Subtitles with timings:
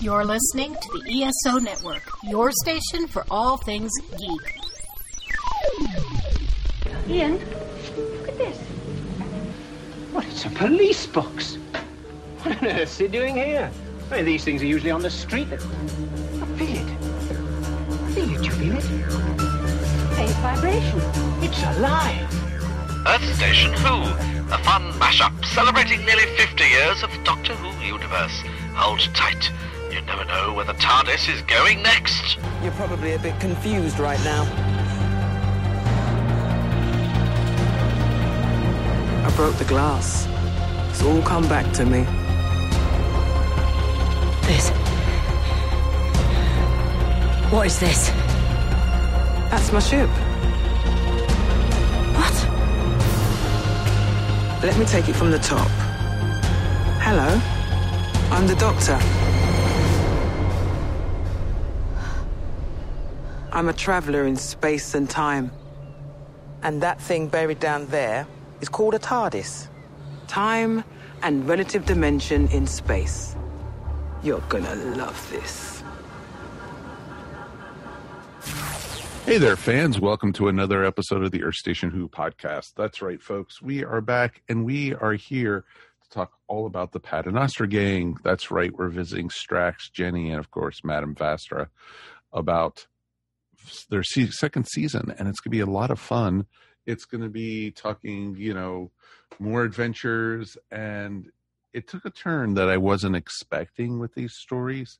[0.00, 4.60] You're listening to the ESO Network, your station for all things geek.
[7.08, 7.38] Ian,
[7.96, 8.58] look at this.
[10.12, 11.56] What, it's a police box.
[12.42, 13.70] What on earth's he doing here?
[14.10, 15.48] I mean, these things are usually on the street.
[15.52, 16.90] I feel it.
[18.02, 18.44] I feel it.
[18.44, 18.82] You feel it?
[20.14, 21.00] Faint vibration.
[21.42, 22.44] It's alive.
[23.06, 24.02] Earth Station Who,
[24.52, 28.42] a fun mashup celebrating nearly 50 years of the Doctor Who universe.
[28.74, 29.50] Hold tight.
[29.94, 32.36] You never know where the TARDIS is going next.
[32.64, 34.42] You're probably a bit confused right now.
[39.24, 40.26] I broke the glass.
[40.90, 42.02] It's all come back to me.
[44.48, 44.70] This.
[47.52, 48.08] What is this?
[49.48, 50.10] That's my ship.
[52.18, 52.34] What?
[54.60, 55.68] Let me take it from the top.
[57.00, 57.40] Hello,
[58.32, 58.98] I'm the doctor.
[63.54, 65.52] I'm a traveler in space and time.
[66.64, 68.26] And that thing buried down there
[68.60, 69.68] is called a TARDIS.
[70.26, 70.82] Time
[71.22, 73.36] and relative dimension in space.
[74.24, 75.84] You're gonna love this.
[79.24, 80.00] Hey there, fans.
[80.00, 82.72] Welcome to another episode of the Earth Station Who podcast.
[82.74, 83.62] That's right, folks.
[83.62, 85.64] We are back and we are here
[86.02, 88.16] to talk all about the Paternoster gang.
[88.24, 88.76] That's right.
[88.76, 91.68] We're visiting Strax, Jenny, and of course, Madame Vastra
[92.32, 92.88] about
[93.90, 96.46] their se- second season, and it's going to be a lot of fun.
[96.86, 98.90] It's going to be talking, you know,
[99.38, 101.30] more adventures, and
[101.72, 104.98] it took a turn that I wasn't expecting with these stories.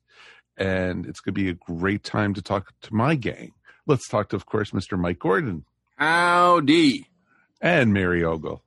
[0.57, 3.51] And it's going to be a great time to talk to my gang.
[3.87, 4.97] Let's talk to, of course, Mr.
[4.97, 5.65] Mike Gordon
[5.97, 7.07] Howdy.
[7.61, 8.63] and Mary Ogle.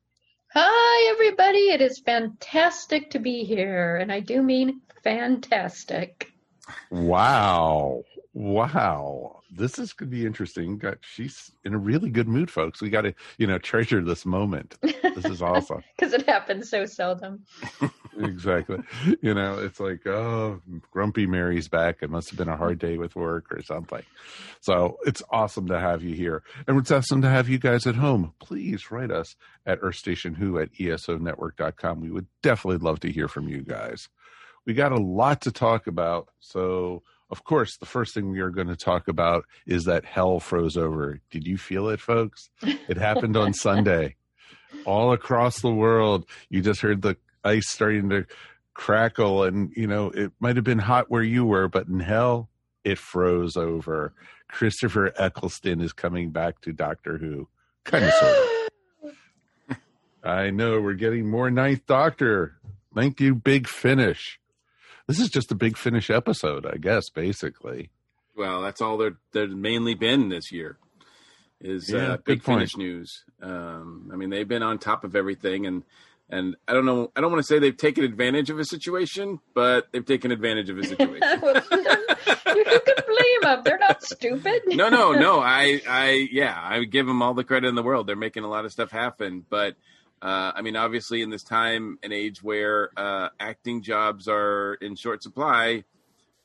[0.55, 1.71] Hi, everybody.
[1.71, 3.97] It is fantastic to be here.
[3.97, 6.33] And I do mean fantastic.
[6.91, 8.03] Wow.
[8.39, 9.41] Wow.
[9.51, 10.79] This is going to be interesting.
[10.79, 12.81] Got, she's in a really good mood, folks.
[12.81, 14.77] We got to, you know, treasure this moment.
[14.81, 15.83] This is awesome.
[15.99, 17.43] Because it happens so seldom.
[18.21, 18.79] exactly.
[19.21, 20.63] You know, it's like, oh,
[20.93, 21.97] grumpy Mary's back.
[22.01, 24.05] It must have been a hard day with work or something.
[24.61, 26.45] So it's awesome to have you here.
[26.69, 28.35] And it's awesome to have you guys at home.
[28.39, 29.35] Please write us
[29.67, 32.01] at earthstationwho at E esonetwork.com.
[32.01, 34.09] We would definitely love to hear from you guys.
[34.65, 36.29] We got a lot to talk about.
[36.39, 40.41] So, of course, the first thing we are going to talk about is that hell
[40.41, 41.21] froze over.
[41.31, 42.51] Did you feel it, folks?
[42.63, 44.17] It happened on Sunday.
[44.85, 48.27] All across the world, you just heard the ice starting to
[48.75, 52.49] crackle, and you know it might have been hot where you were, but in hell,
[52.85, 54.13] it froze over.
[54.49, 57.49] Christopher Eccleston is coming back to Doctor Who,
[57.85, 58.37] kind of sort
[59.03, 59.77] of.
[60.25, 62.57] I know we're getting more Ninth Doctor.
[62.95, 64.41] Thank you, Big Finish.
[65.09, 67.91] This is just a Big Finish episode, I guess, basically.
[68.37, 70.77] Well, that's all they're they've mainly been this year.
[71.61, 72.59] Is Yeah, uh, big point.
[72.59, 73.25] finish news.
[73.43, 75.83] Um, I mean, they've been on top of everything, and
[76.31, 77.11] and I don't know.
[77.17, 80.69] I don't want to say they've taken advantage of a situation, but they've taken advantage
[80.69, 81.21] of a situation.
[81.43, 83.63] you can blame them.
[83.65, 84.63] They're not stupid.
[84.67, 85.41] no, no, no.
[85.43, 88.07] I, I, yeah, I give them all the credit in the world.
[88.07, 89.45] They're making a lot of stuff happen.
[89.49, 89.77] But,
[90.21, 94.97] uh, I mean, obviously, in this time and age where uh, acting jobs are in
[94.97, 95.85] short supply,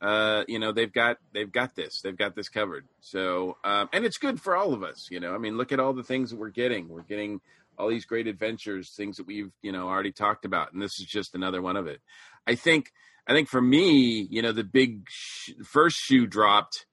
[0.01, 2.01] uh, you know, they've got they've got this.
[2.01, 2.85] They've got this covered.
[2.99, 5.07] So, um, and it's good for all of us.
[5.09, 6.89] You know, I mean, look at all the things that we're getting.
[6.89, 7.41] We're getting
[7.79, 11.07] all these great adventures, things that we've you know already talked about, and this is
[11.07, 12.01] just another one of it.
[12.45, 12.91] I think.
[13.25, 16.85] I think for me, you know, the big sh- first shoe dropped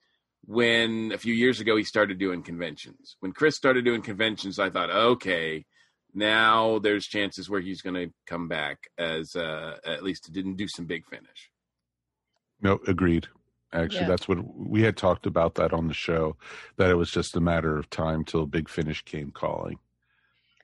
[0.47, 3.16] when a few years ago he started doing conventions.
[3.18, 5.66] When Chris started doing conventions, I thought, okay,
[6.15, 10.56] now there's chances where he's going to come back as uh, at least to didn't
[10.56, 11.50] do some big finish.
[12.60, 13.28] No, agreed.
[13.72, 14.09] Actually, Yeah.
[14.09, 16.37] that's what we had talked about that on the show,
[16.76, 19.78] that it was just a matter of time till Big Finish came calling.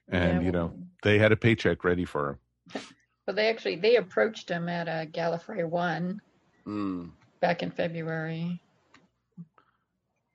[0.09, 2.29] And, Yeah, you know, they had a paycheck ready for
[2.73, 2.81] him.
[3.25, 6.21] Well, they actually they approached him at a Gallifrey one
[6.65, 7.11] Mm.
[7.41, 8.61] back in February.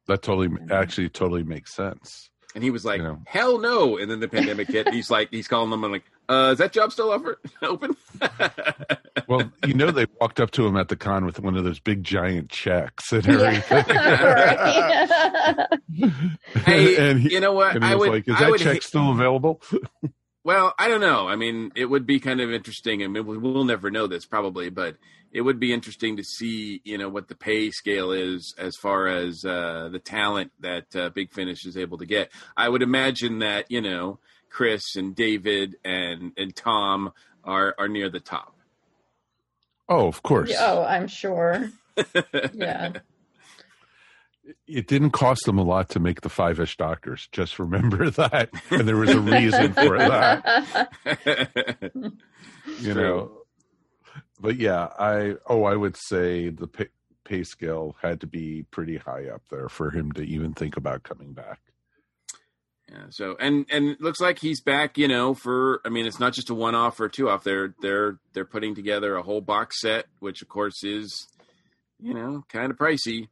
[0.09, 2.29] That totally, actually, totally makes sense.
[2.55, 3.19] And he was like, You know.
[3.27, 4.93] "Hell no!" And then the pandemic hit.
[4.93, 5.85] He's like, he's calling them.
[5.85, 7.97] I'm like, uh, "Is that job still offer open?"
[9.29, 11.79] Well, you know, they walked up to him at the con with one of those
[11.79, 13.85] big giant checks and everything.
[13.93, 15.69] Right.
[16.65, 17.75] Hey, and he, you know what?
[17.77, 18.15] and he I was would.
[18.15, 19.63] like, "Is I that check hate- still available?"
[20.45, 21.29] Well, I don't know.
[21.29, 23.03] I mean, it would be kind of interesting.
[23.03, 24.97] I mean, we'll, we'll never know this probably, but
[25.31, 29.07] it would be interesting to see, you know, what the pay scale is as far
[29.07, 32.31] as uh, the talent that uh, Big Finish is able to get.
[32.57, 34.19] I would imagine that, you know,
[34.51, 37.13] Chris and David and and Tom
[37.45, 38.55] are are near the top.
[39.89, 40.53] oh, of course.
[40.59, 41.71] oh, I'm sure.
[42.55, 42.93] Yeah.
[44.67, 47.29] It didn't cost them a lot to make the five ish doctors.
[47.33, 48.51] Just remember that.
[48.71, 51.73] And there was a reason for that.
[52.81, 53.33] you know
[54.41, 56.87] but yeah i oh i would say the pay,
[57.25, 61.03] pay scale had to be pretty high up there for him to even think about
[61.03, 61.61] coming back
[62.91, 63.07] Yeah.
[63.11, 64.99] So and and it looks like he's back.
[64.99, 67.43] You know, for I mean, it's not just a one off or two off.
[67.45, 71.27] They're they're they're putting together a whole box set, which of course is,
[71.99, 73.29] you know, kind of pricey.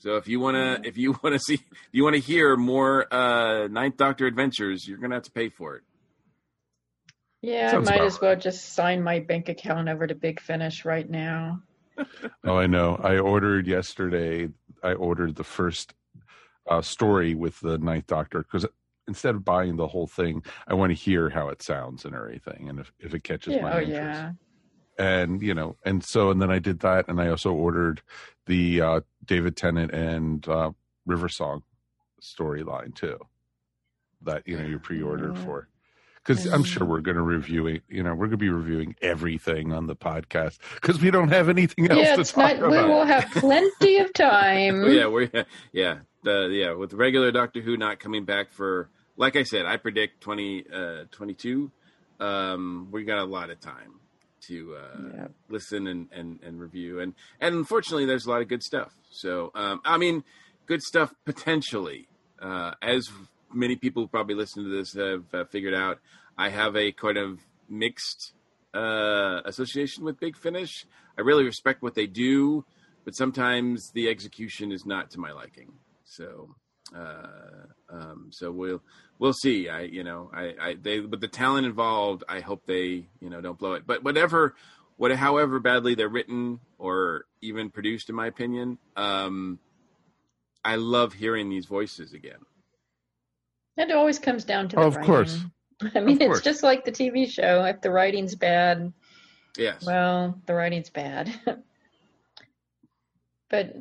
[0.00, 3.96] So if you wanna if you wanna see if you wanna hear more uh Ninth
[3.96, 5.82] Doctor adventures, you're gonna have to pay for it.
[7.42, 10.84] Yeah, Sounds I might as well just sign my bank account over to Big Finish
[10.84, 11.62] right now.
[12.46, 14.48] oh i know i ordered yesterday
[14.82, 15.92] i ordered the first
[16.70, 18.64] uh, story with the ninth doctor because
[19.08, 22.68] instead of buying the whole thing i want to hear how it sounds and everything
[22.68, 24.30] and if, if it catches Yeah, my oh interest yeah.
[25.00, 28.02] And you know and so and then i did that and i also ordered
[28.46, 30.70] the uh david tennant and uh
[31.06, 31.62] river song
[32.22, 33.18] storyline too
[34.22, 35.42] that you know you pre-ordered Yeah.
[35.44, 35.68] for
[36.22, 36.88] because i'm sure Mhm.
[36.90, 39.96] we're going to review it you know we're going to be reviewing everything on the
[39.96, 42.70] podcast because we don't have anything else Yeah, to talk not.
[42.70, 44.84] We will have plenty of time.
[44.92, 45.30] Yeah, we're
[45.72, 49.76] yeah the yeah with regular Doctor Who not coming back for like I said, I
[49.76, 51.70] predict 20, uh, 22.
[52.20, 54.00] Um, we got a lot of time
[54.48, 55.26] to uh, Yeah.
[55.48, 58.92] listen and, and and review and and unfortunately there's a lot of good stuff.
[59.10, 60.24] So um, I mean,
[60.66, 62.08] good stuff potentially.
[62.40, 63.10] Uh, as
[63.52, 65.98] many people probably listen to this have uh, figured out,
[66.38, 68.32] I have a kind of mixed
[68.74, 70.86] uh, association with Big Finish.
[71.18, 72.64] I really respect what they do,
[73.04, 75.72] but sometimes the execution is not to my liking.
[76.04, 76.54] So,
[76.96, 78.82] uh, um, so we'll
[79.20, 79.68] we'll see.
[79.68, 83.40] I you know I, I they with the talent involved, I hope they you know
[83.40, 83.86] don't blow it.
[83.86, 84.56] But whatever,
[84.96, 89.60] what however badly they're written or even produced, in my opinion, um,
[90.64, 92.40] I love hearing these voices again.
[93.76, 95.06] It always comes down to the Oh, of writing.
[95.06, 95.40] course.
[95.94, 96.42] I mean, Of it's course.
[96.42, 97.64] just like the TV show.
[97.64, 98.92] If the writing's bad,
[99.56, 99.86] Yes.
[99.86, 101.32] well, the writing's bad.
[103.48, 103.74] but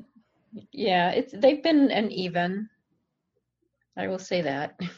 [0.71, 2.69] yeah, it's they've been an even.
[3.97, 4.79] I will say that.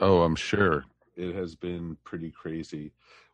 [0.00, 0.86] Oh, I'm sure
[1.16, 2.92] it has been pretty crazy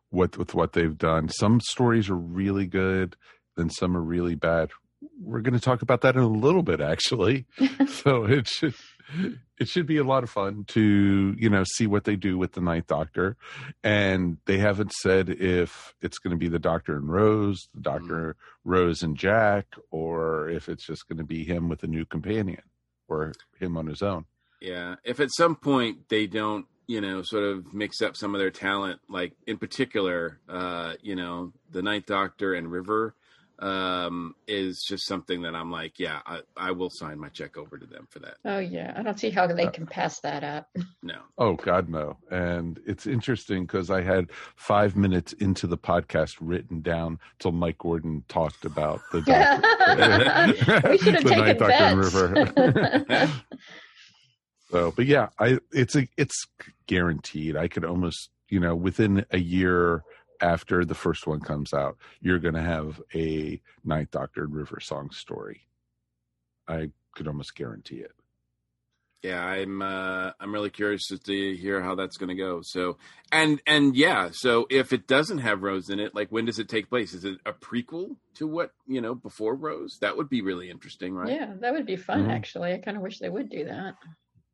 [0.09, 1.29] what with what they've done.
[1.29, 3.15] Some stories are really good,
[3.55, 4.71] then some are really bad.
[5.21, 7.45] We're going to talk about that in a little bit, actually.
[7.87, 8.73] so it should
[9.57, 12.53] it should be a lot of fun to you know see what they do with
[12.53, 13.37] the Ninth Doctor,
[13.83, 17.97] and they haven't said if it's going to be the Doctor and Rose, the hmm.
[17.97, 18.35] Doctor
[18.65, 22.63] Rose and Jack, or if it's just going to be him with a new companion
[23.07, 24.25] or him on his own.
[24.59, 28.39] Yeah, if at some point they don't, you know, sort of mix up some of
[28.39, 33.13] their talent, like in particular, uh, you know, the Ninth Doctor and River,
[33.59, 37.77] um, is just something that I'm like, yeah, I, I will sign my check over
[37.77, 38.35] to them for that.
[38.45, 40.69] Oh yeah, I don't see how they can pass that up.
[41.03, 42.17] No, Oh God, no!
[42.31, 44.27] And it's interesting because I had
[44.57, 49.21] five minutes into the podcast written down till Mike Gordon talked about the
[50.61, 50.89] doctor.
[50.89, 52.13] we should have taken Ninth Doctor and bets.
[52.13, 53.33] River.
[54.71, 56.45] So, but yeah, I it's a it's
[56.87, 57.55] guaranteed.
[57.55, 60.03] I could almost you know within a year
[60.41, 64.79] after the first one comes out, you're going to have a Ninth Doctor and River
[64.79, 65.61] song story.
[66.67, 68.11] I could almost guarantee it.
[69.23, 72.61] yeah, I'm, uh, I'm really curious to hear how that's going to go.
[72.61, 72.97] So,
[73.31, 76.69] and and yeah, so if it doesn't have Rose in it, like when does it
[76.69, 77.13] take place?
[77.15, 79.97] Is it a prequel to what you know before Rose?
[80.01, 81.33] That would be really interesting, right?
[81.33, 82.25] yeah, that would be fun.
[82.25, 82.31] Mhm.
[82.31, 83.95] Actually, I kind of wish they would do that.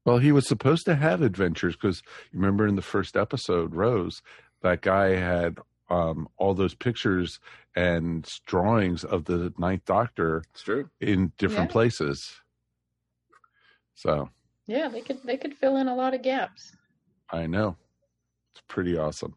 [0.05, 4.21] Well, he was supposed to have adventures because you remember in the first episode, Rose,
[4.61, 7.39] that guy had um, all those pictures
[7.75, 10.89] and drawings of the Ninth Doctor It's true.
[10.99, 11.73] in different Yeah.
[11.73, 12.41] places.
[13.95, 14.29] So
[14.67, 16.75] Yeah, they could they could fill in a lot of gaps.
[17.29, 17.77] I know
[18.53, 19.35] it's pretty awesome.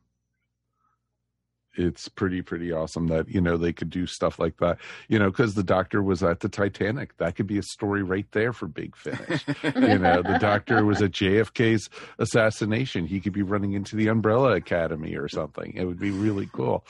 [1.76, 4.78] It's pretty pretty awesome that you know they could do stuff like that.
[5.08, 7.16] You know, because the Doctor was at the Titanic.
[7.18, 9.44] That could be a story right there for Big Finish.
[9.76, 14.54] you know the doctor was at jfk's assassination he could be running into the umbrella
[14.54, 16.84] academy or something it would be really cool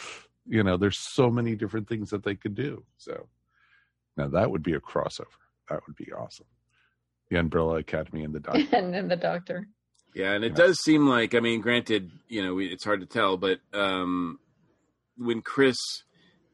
[0.47, 3.27] you know there's so many different things that they could do so
[4.17, 5.27] now that would be a crossover
[5.69, 6.47] that would be awesome
[7.31, 9.67] the umbrella academy and the doctor and then the doctor.
[10.15, 10.67] Yeah, and it Yeah.
[10.67, 14.39] does seem like I mean, granted, you know, we, it's hard to tell, but um,
[15.17, 15.77] when Chris,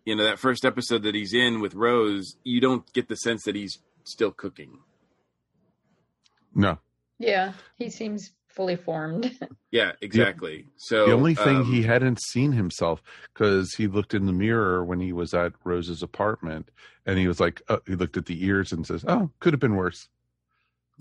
[0.04, 3.42] you know, that first episode that he's in with Rose, you don't get the sense
[3.44, 4.78] that he's still cooking.
[6.54, 6.78] no
[7.18, 9.36] Yeah, he seems fully formed.
[9.70, 10.66] Yeah, exactly.
[10.76, 13.02] So the only thing um, he hadn't seen himself
[13.32, 16.70] because he looked in the mirror when he was at Rose's apartment,
[17.06, 19.60] and he was like, uh, he looked at the ears and says, "Oh, could have
[19.60, 20.10] been worse."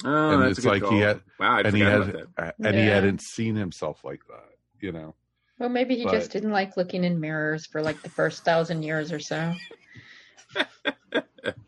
[0.06, 2.36] Oh, and that's it's a good like he had- wow, I and he had, about
[2.38, 2.56] that.
[2.64, 4.56] and he hadn't seen himself like that.
[4.80, 5.16] You know,
[5.62, 8.82] well, maybe he But- just didn't like looking in mirrors for like the first thousand
[8.82, 9.54] years or so.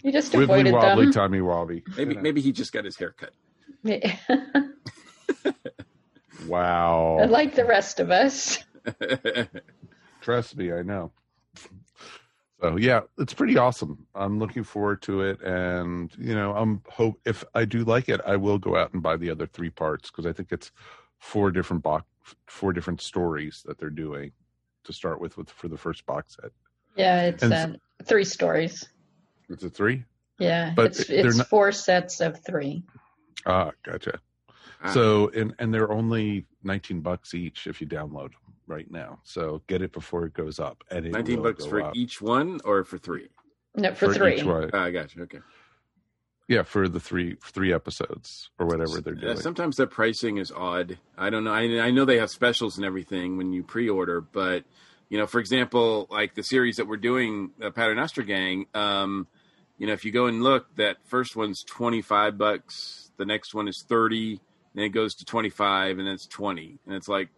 [0.02, 1.14] he just wibbly avoided wobbly, them.
[1.14, 1.84] Tommy Wobby.
[1.96, 2.22] Maybe You know.
[2.24, 3.34] maybe he just got his hair cut.
[6.48, 7.26] Wow.
[7.30, 8.58] like the rest of us.
[10.22, 11.12] Trust me, I know.
[12.62, 14.08] So yeah, it's pretty awesome.
[14.16, 18.20] I'm looking forward to it, and you know, I'm hope if I do like it,
[18.26, 20.72] I will go out and buy the other three parts because I think it's
[21.20, 22.06] four different box,
[22.48, 24.32] four different stories that they're doing
[24.84, 26.52] to start with, with for the first box set.
[26.96, 28.88] Yeah, it's And- um, three stories.
[29.50, 30.06] It's a three.
[30.40, 32.84] Yeah, But it's it's not- four sets of three.
[33.46, 34.20] Ah, gotcha.
[34.82, 34.92] Ah.
[34.92, 39.20] So and and they're only 19 bucks each if you download them right now.
[39.24, 41.96] So get it before it goes up, and it Nineteen bucks for up.
[41.96, 43.30] each one or for three?
[43.76, 44.38] No, for, three.
[44.38, 44.70] each one.
[44.74, 45.24] Ah, I got you.
[45.24, 45.40] Okay.
[46.48, 49.38] Yeah, for the three three episodes or whatever they're Yeah, doing.
[49.38, 50.98] sometimes their pricing is odd.
[51.18, 51.54] I don't know.
[51.54, 54.66] I, I know they have specials and everything when you pre-order, but
[55.10, 58.66] you know, for example, like the series that we're doing, uh, Paternoster Gang.
[58.74, 59.28] Um,
[59.78, 63.12] you know, if you go and look, that first one's twenty five bucks.
[63.18, 64.40] The next one is thirty.
[64.76, 66.78] Then it goes to twenty five, and then it's twenty.
[66.86, 67.30] And it's like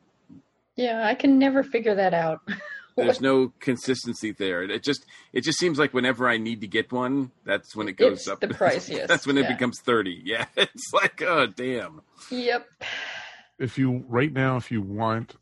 [0.76, 2.40] Yeah, I can never figure that out.
[2.96, 4.64] there's no consistency there.
[4.64, 7.94] It just it just seems like whenever I need to get one, that's when it
[7.98, 8.40] goes It's up.
[8.40, 9.54] the priciest, that's when it yeah.
[9.54, 10.22] becomes thirty.
[10.26, 12.02] Yeah, it's like oh damn.
[12.32, 12.68] Yep.
[13.60, 15.36] if you right now, if you want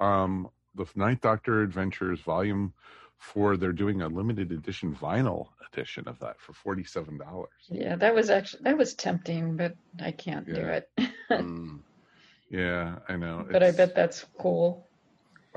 [0.00, 2.72] um the Ninth Doctor Adventures Volume
[3.18, 7.48] Four, they're doing a limited edition vinyl edition of that for forty seven dollars.
[7.68, 10.88] Yeah, that was actually that was tempting, but I can't do it.
[11.28, 11.80] Mm.
[12.48, 13.44] Yeah, I know.
[13.50, 14.85] but I bet that's cool.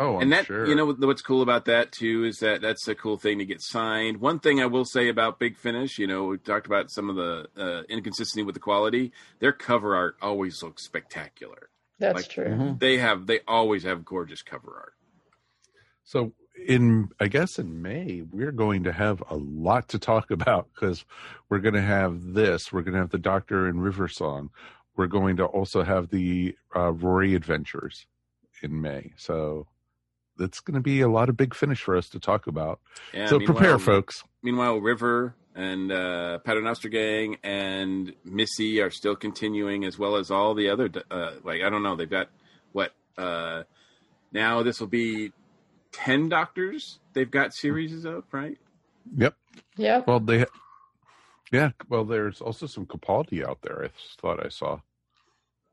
[0.02, 0.66] Oh, I'm and that sure.
[0.66, 3.62] you know what's cool about that too is that that's a cool thing to get
[3.62, 4.22] signed.
[4.22, 7.18] One thing I will say about Big Finish, you know, we talked about some of
[7.18, 9.12] the uh, inconsistency with the quality.
[9.40, 11.70] Their cover art always looks spectacular.
[12.00, 12.46] That's Like- true.
[12.46, 12.80] Mhm.
[12.80, 14.94] They have they always have gorgeous cover art.
[16.06, 16.32] So
[16.66, 21.04] in I guess in May we're going to have a lot to talk about because
[21.50, 22.72] we're going to have this.
[22.72, 24.50] We're going to have the Doctor and River Song.
[24.96, 28.06] We're going to also have the uh, Rory Adventures
[28.62, 29.14] in May.
[29.18, 29.68] So
[30.40, 32.80] it's going to be a lot of big finish for us to talk about.
[33.14, 34.24] Yeah, so prepare, folks.
[34.42, 40.54] Meanwhile, River and uh, Paternoster Gang and Missy are still continuing, as well as all
[40.54, 40.90] the other.
[41.10, 42.30] Uh, like I don't know, they've got
[42.72, 43.64] what uh,
[44.32, 44.64] now?
[44.64, 45.32] This will be
[45.92, 47.00] ten Doctors.
[47.14, 48.58] They've got series of right.
[49.18, 49.36] Yep.
[49.76, 50.02] Yeah.
[50.06, 50.46] Well, they.
[51.52, 51.72] Yeah.
[51.90, 53.84] Well, there's also some Capaldi out there.
[53.84, 53.90] I
[54.22, 54.80] thought I saw.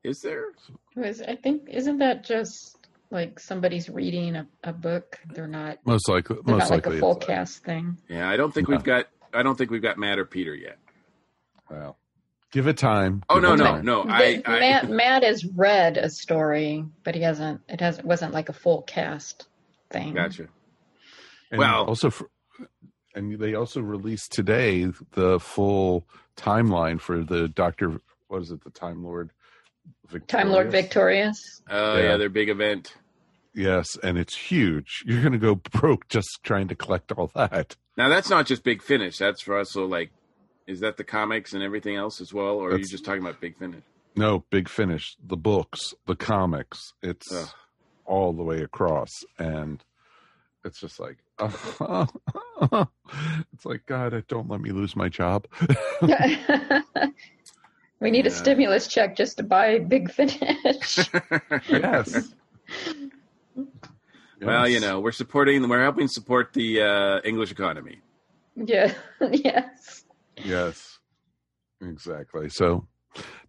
[0.02, 0.52] Is there?
[0.94, 2.75] Was I think isn't that just
[3.10, 5.18] like somebody's reading a, a book?
[5.32, 6.36] They're not Most likely.
[6.44, 7.96] they're Most not like a full it's- uh, cast thing.
[8.08, 8.76] Yeah, I don't think No.
[8.76, 9.06] we've got.
[9.34, 10.78] I don't think we've got Matt or Peter yet.
[11.70, 11.98] Well,
[12.52, 13.22] give it time.
[13.28, 13.84] Oh Give no no time.
[13.84, 14.02] no!
[14.08, 17.60] I, The- I Matt Matt has read a story, but he hasn't.
[17.68, 19.46] It hasn't wasn't like a full cast
[19.90, 20.14] thing.
[20.14, 20.48] gotcha.
[21.50, 22.28] And Well- also, for,
[23.14, 28.00] and they also released today the full timeline for the Doctor.
[28.28, 28.62] What is it?
[28.64, 29.30] The Time Lord.
[30.28, 31.38] Time Lord Victorious?
[31.59, 31.62] Victorious.
[31.69, 32.02] Oh Yeah.
[32.11, 32.95] yeah, their big event.
[33.55, 35.02] Yes, and it's huge.
[35.07, 37.75] You're going to go broke just trying to collect all that.
[37.97, 39.16] Now that's not just Big Finish.
[39.19, 40.11] That's for also like,
[40.66, 43.40] is that the comics and everything else as well, or are you just talking about
[43.40, 43.83] Big Finish?
[44.14, 45.14] No, big finish.
[45.23, 46.95] The books, the comics.
[47.02, 47.49] It's Ugh.
[48.07, 49.85] all the way across, and
[50.64, 51.19] it's just like,
[53.52, 55.47] it's like God, don't let me lose my job.
[58.00, 61.09] we need a stimulus check just to buy Big Finish.
[61.69, 62.33] yes.
[64.41, 68.00] Well, you know, we're supporting, we're helping support the uh, English economy.
[68.55, 68.93] yeah.
[69.31, 70.05] yes.
[70.45, 70.99] Yes,
[71.81, 72.50] exactly.
[72.50, 72.87] So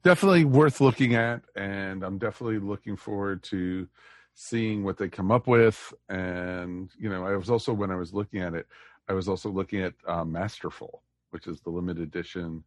[0.04, 3.88] definitely worth looking at, and I'm definitely looking forward to
[4.34, 5.94] seeing what they come up with.
[6.08, 8.68] And you know, I was also when I was looking at it,
[9.10, 12.64] I was also looking at uh, Masterful, which is the limited edition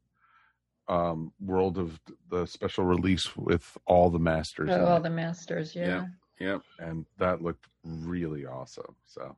[0.90, 1.99] um, world of
[2.30, 5.02] the special release with all the masters, Oh, all it.
[5.04, 5.75] the masters.
[5.75, 6.06] Yeah.
[6.38, 6.52] Yeah.
[6.52, 6.62] Yep.
[6.78, 8.97] and that looked really awesome.
[9.06, 9.37] So.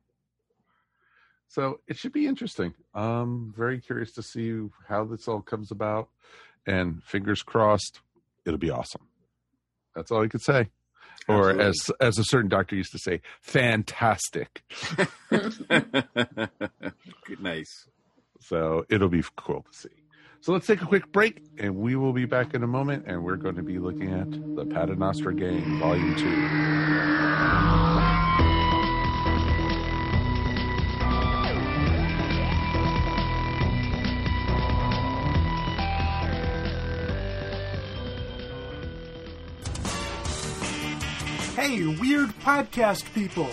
[1.49, 2.73] So it should be interesting.
[2.95, 6.09] Um, very curious to see how this all comes about,
[6.65, 7.99] and fingers crossed,
[8.45, 9.05] it'll be awesome.
[9.95, 10.69] That's all I could say.
[11.27, 11.65] Or Absolutely.
[11.65, 14.63] as as a certain doctor used to say, fantastic.
[15.29, 15.53] Good,
[17.39, 17.87] nice.
[18.41, 19.89] So it'll be cool to see.
[20.43, 23.05] So let's take a quick break, and we will be back in a moment.
[23.07, 26.29] And we're going to be looking at the Paternoster Gang, Volume Two.
[41.55, 43.47] Hey, weird podcast people!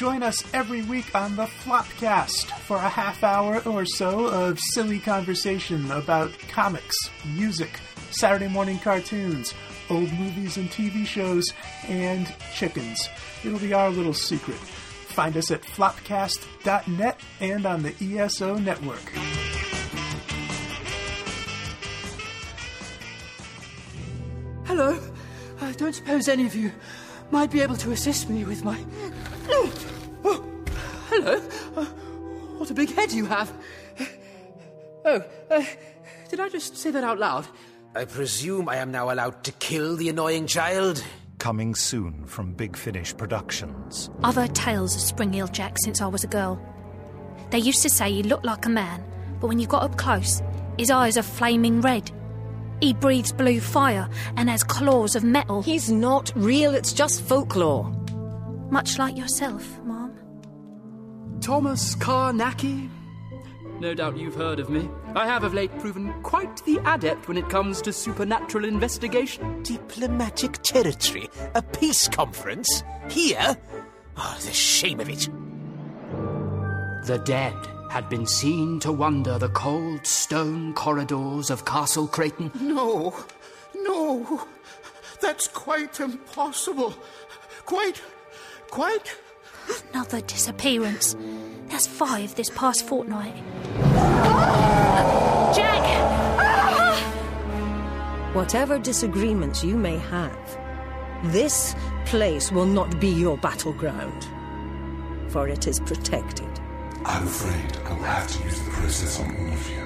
[0.00, 4.98] Join us every week on the Flopcast for a half hour or so of silly
[4.98, 6.96] conversation about comics,
[7.36, 7.78] music,
[8.10, 9.52] Saturday morning cartoons,
[9.90, 11.52] old movies and TV shows,
[11.86, 13.10] and chickens.
[13.44, 14.56] It'll be our little secret.
[14.56, 19.06] Find us at flopcast.net and on the ESO network.
[24.64, 24.98] Hello.
[25.60, 26.72] I don't suppose any of you
[27.30, 28.82] might be able to assist me with my.
[29.52, 29.72] Oh,
[30.24, 30.44] oh,
[31.08, 31.42] hello.
[31.76, 31.84] Uh,
[32.58, 33.52] what a big head you have.
[35.04, 35.64] Oh, uh,
[36.28, 37.46] did I just say that out loud?
[37.94, 41.02] I presume I am now allowed to kill the annoying child?
[41.38, 44.10] Coming soon from Big Finish Productions.
[44.22, 46.60] I've heard tales of Spring-heeled Jack since I was a girl.
[47.50, 49.02] They used to say he looked like a man,
[49.40, 50.42] but when you got up close,
[50.78, 52.10] his eyes are flaming red.
[52.80, 55.62] He breathes blue fire and has claws of metal.
[55.62, 57.90] He's not real, it's just folklore.
[58.70, 60.16] Much like yourself, Mom.
[61.40, 62.88] Thomas Carnacki?
[63.80, 64.88] No doubt you've heard of me.
[65.16, 69.62] I have of late proven quite the adept when it comes to supernatural investigation.
[69.62, 71.28] Diplomatic territory?
[71.54, 72.82] A peace conference?
[73.08, 73.56] Here?
[74.16, 75.28] Oh, the shame of it.
[77.06, 77.56] The dead
[77.90, 82.52] had been seen to wander the cold stone corridors of Castle Creighton.
[82.60, 83.16] No,
[83.74, 84.46] no,
[85.20, 86.94] that's quite impossible.
[87.64, 88.00] Quite,
[88.70, 89.16] quite.
[89.92, 91.16] Another disappearance.
[91.68, 93.36] That's five this past fortnight.
[95.54, 95.84] Jack!
[98.34, 100.58] Whatever disagreements you may have,
[101.24, 101.74] this
[102.06, 104.26] place will not be your battleground,
[105.28, 106.48] for it is protected.
[107.04, 109.80] I'm afraid I will have to use the process on all of you.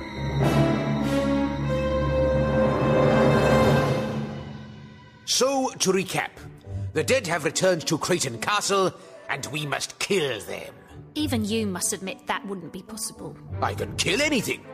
[5.26, 6.30] So, to recap,
[6.94, 8.94] the dead have returned to Creighton Castle,
[9.28, 10.72] and we must kill them.
[11.16, 13.36] Even you must admit that wouldn't be possible.
[13.60, 14.64] I can kill anything.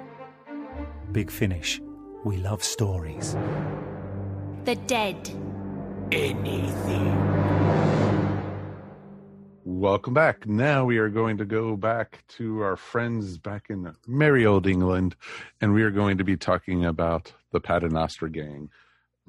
[1.12, 1.80] Big Finish.
[2.24, 3.34] We love stories.
[4.64, 5.30] The dead.
[6.12, 7.30] Anything.
[9.64, 10.46] Welcome back.
[10.46, 15.16] Now we are going to go back to our friends back in merry old England,
[15.62, 18.68] and we are going to be talking about the Paternoster Gang,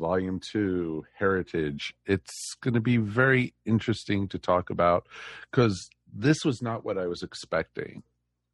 [0.02, 1.94] Volume 2, Heritage.
[2.08, 5.08] It's going to be very interesting to talk about
[5.52, 8.02] because this was not what I was expecting.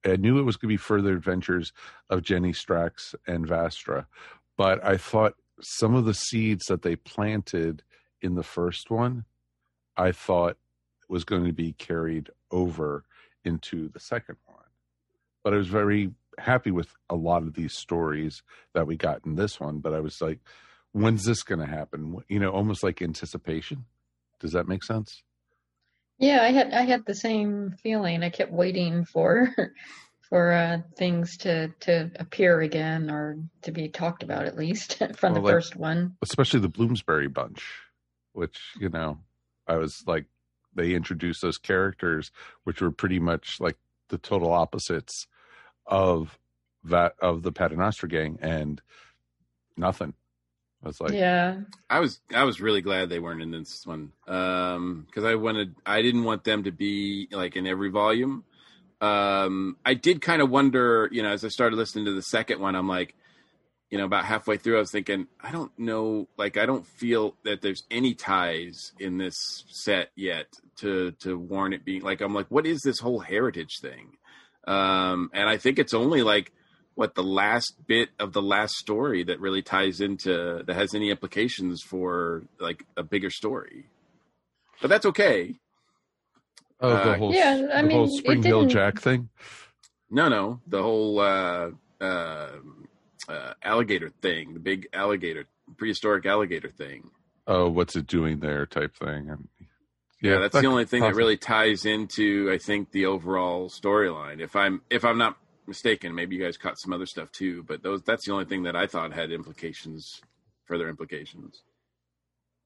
[0.06, 1.72] I knew it was going to be further adventures
[2.10, 4.08] of Jenny Strax and Vastra,
[4.58, 7.82] but I thought some of the seeds that they planted
[8.22, 9.24] in the first one,
[9.96, 10.58] I thought
[11.08, 13.06] was going to be carried over
[13.46, 14.58] into the second one.
[15.44, 19.36] But I was very happy with a lot of these stories that we got in
[19.36, 19.80] this one.
[19.80, 20.40] But I was like,
[21.02, 22.18] when's this going to happen?
[22.28, 23.86] You know, almost like anticipation.
[24.40, 25.24] Does that make sense?
[26.20, 28.24] Yeah, I had I had the same feeling.
[28.24, 29.54] I kept waiting for
[30.30, 35.34] for uh, things to to appear again or to be talked about at least from
[35.34, 36.18] Well, the like- first one.
[36.22, 37.64] Especially the Bloomsbury bunch,
[38.34, 39.20] which, you know,
[39.68, 40.26] I was like,
[40.74, 42.32] they introduced those characters,
[42.64, 43.78] which were pretty much like
[44.10, 45.28] the total opposites
[45.86, 46.38] of
[46.84, 48.82] that of the Paternoster gang and
[49.76, 50.14] nothing.
[50.84, 54.12] I was like, yeah, I was I was really glad they weren't in this one
[54.28, 58.44] um because I wanted I didn't want them to be like in every volume.
[59.02, 62.60] Um I did kind of wonder, you know, as I started listening to the second
[62.60, 63.16] one, I'm like,
[63.90, 67.36] you know, about halfway through, I was thinking, I don't know, like I don't feel
[67.44, 72.36] that there's any ties in this set yet to to warrant it being like I'm
[72.36, 74.16] like, what is this whole heritage thing?
[74.68, 76.52] Um and I think it's only like
[76.98, 81.12] what the last bit of the last story that really ties into that has any
[81.12, 83.86] implications for like a bigger story.
[84.82, 85.54] But that's okay.
[86.82, 89.30] oh, the Uh, whole, Yeah, I the mean, it Spring-heeled Jack thing.
[90.10, 91.70] No, no, the whole uh,
[92.02, 92.50] uh,
[93.30, 95.46] uh, alligator thing, the big alligator,
[95.78, 97.12] prehistoric alligator thing.
[97.46, 98.66] Oh, what's it doing there?
[98.66, 99.30] Type thing.
[99.30, 99.48] And
[100.20, 104.40] Yeah, that's that the only thing that really ties into, I think, the overall storyline.
[104.40, 107.84] If I'm if I'm not mistaken, maybe you guys caught some other stuff too, but
[107.84, 110.22] those that's the only thing that I thought had implications,
[110.66, 111.64] further implications.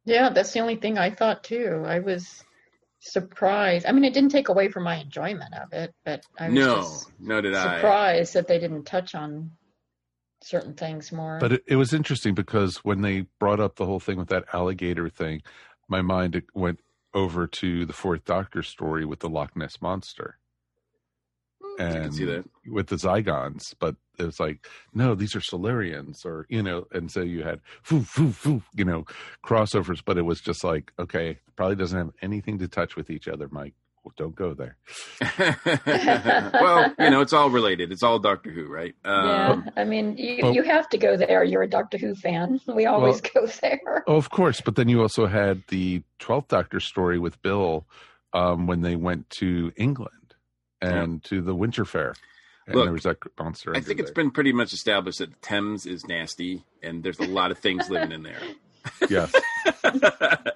[0.05, 1.83] yeah, that's the only thing I thought too.
[1.85, 2.43] I was
[2.99, 3.85] surprised.
[3.85, 6.75] I mean, it didn't take away from my enjoyment of it, but I was no,
[6.77, 7.75] just no, did I.
[7.75, 9.51] surprised that they didn't touch on
[10.43, 11.37] certain things more.
[11.39, 14.45] But it, it was interesting because when they brought up the whole thing with that
[14.53, 15.41] alligator thing,
[15.87, 16.79] my mind went
[17.13, 20.37] over to the Fourth Doctor story with the Loch Ness monster.
[21.85, 22.45] And can see that.
[22.67, 27.11] with the Zygons, but it was like, no, these are Silurians, or you know, and
[27.11, 29.05] so you had foo foo foo, you know,
[29.43, 33.27] crossovers, but it was just like, okay, probably doesn't have anything to touch with each
[33.27, 33.73] other, Mike.
[34.03, 34.77] Well, don't go there.
[36.53, 37.91] well, you know, it's all related.
[37.91, 38.95] It's all Doctor Who, right?
[39.05, 41.43] yeah, Um, I mean, you, well- you have to go there.
[41.43, 42.59] You're a Doctor Who fan.
[42.67, 44.03] We always go there.
[44.07, 47.85] Oh, of course, but then you also had the Twelfth Doctor story with Bill
[48.33, 50.20] um, when they went to England
[50.81, 52.15] and to the Winter Fair,
[52.67, 53.75] and Look, there was that monster.
[53.75, 54.23] I think it's there.
[54.23, 57.89] been pretty much established that the Thames is nasty, and there's a lot of things
[57.89, 58.41] living in there.
[59.09, 59.33] yes.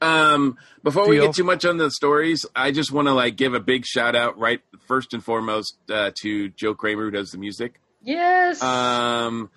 [0.00, 3.54] Um, before we get too much on the stories, I just want to like give
[3.54, 4.60] a big shout out, right?
[4.86, 7.80] First and foremost, uh, to Joe Kraemer who does the music.
[8.02, 8.62] Yes.
[8.62, 9.50] Um,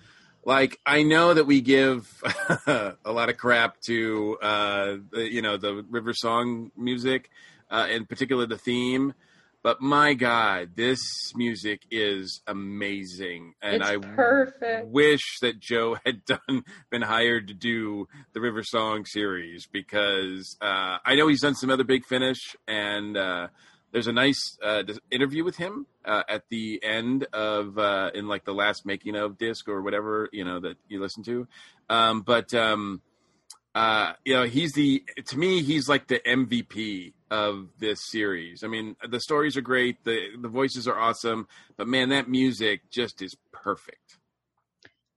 [0.44, 2.22] like I know that we give
[2.66, 7.30] a lot of crap to uh, the, you know the River Song music,
[7.70, 9.12] uh, in particular the theme.
[9.62, 10.98] But my God, this
[11.34, 14.86] music is amazing, and It's I perfect.
[14.88, 20.96] wish that Joe had done been hired to do the River Song series because uh,
[21.04, 23.48] I know he's done some other Big Finish, and uh,
[23.92, 28.44] there's a nice uh, interview with him uh, at the end of uh, in like
[28.46, 31.46] the last making of disc or whatever you know that you listen to.
[31.90, 33.02] Um, but um,
[33.74, 38.64] uh, you know, he's the to me he's like the MVP of this series.
[38.64, 42.90] I mean, the stories are great, the the voices are awesome, but man, that music
[42.90, 44.16] just is perfect.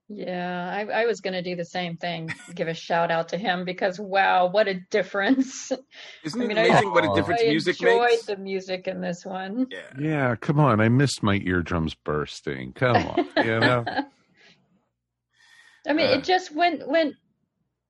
[0.06, 2.30] Yeah, I, I was going to do the same thing.
[2.54, 5.72] Give a shout out to him because wow, what a difference!
[6.24, 8.26] Isn't I it mean, amazing I, what a difference I music enjoyed makes?
[8.26, 9.66] the music in this one.
[9.70, 9.78] Yeah.
[9.98, 10.78] Yeah, come on.
[10.80, 12.74] I missed my eardrums bursting.
[12.74, 13.84] Come on, you know.
[15.88, 16.18] I mean, Uh.
[16.18, 17.14] it just went went.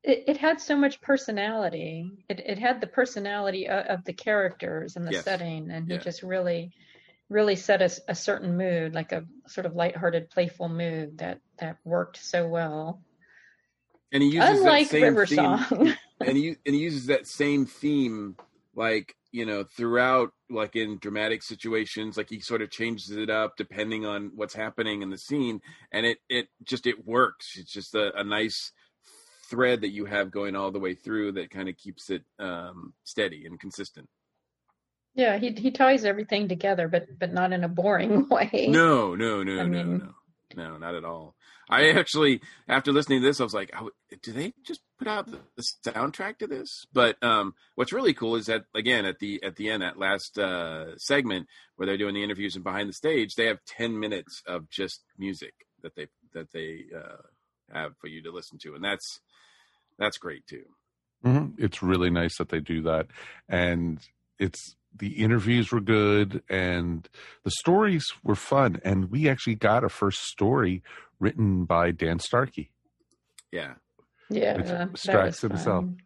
[0.05, 2.11] It, it had so much personality.
[2.29, 5.25] It it had the personality of, of the characters and the Yes.
[5.25, 6.03] setting, and he Yeah.
[6.03, 6.73] just really,
[7.31, 11.79] really set a, a certain mood, like a sort of lighthearted, playful mood that that
[11.85, 13.01] worked so well.
[14.13, 15.95] and he uses Unlike that same River theme, Song.
[16.21, 18.37] and he and he uses that same theme
[18.75, 23.57] like you know throughout like in dramatic situations like he sort of changes it up
[23.57, 25.61] depending on what's happening in the scene
[25.93, 28.73] and it it just it works it's just a, a nice
[29.51, 32.93] thread that you have going all the way through that kind of keeps it um
[33.05, 34.09] steady and consistent.
[35.15, 38.67] Yeah, he he ties everything together, but but not in a boring way.
[38.69, 40.15] no no no I no mean- no.
[40.57, 41.35] No not at all.
[41.69, 43.91] I actually after listening to this i was like oh,
[44.23, 45.41] do they just put out the,
[45.85, 46.87] soundtrack to this?
[46.93, 50.39] But um what's really cool is that again at the at the end that last
[50.39, 54.43] uh segment where they're doing the interviews and behind the stage they have 10 minutes
[54.47, 57.23] of just music that they that they uh
[57.73, 59.21] have for you to listen to and that's
[59.99, 60.65] that's great too
[61.23, 63.07] hmm It's really nice that they do that,
[63.49, 63.99] and
[64.39, 67.09] it's the interviews were good, and
[67.43, 70.83] the stories were fun, and we actually got a first story
[71.19, 72.71] written by Dan Starkey.
[73.51, 73.75] yeah
[74.31, 75.85] Yeah, Which Strax himself.
[75.85, 75.97] fun.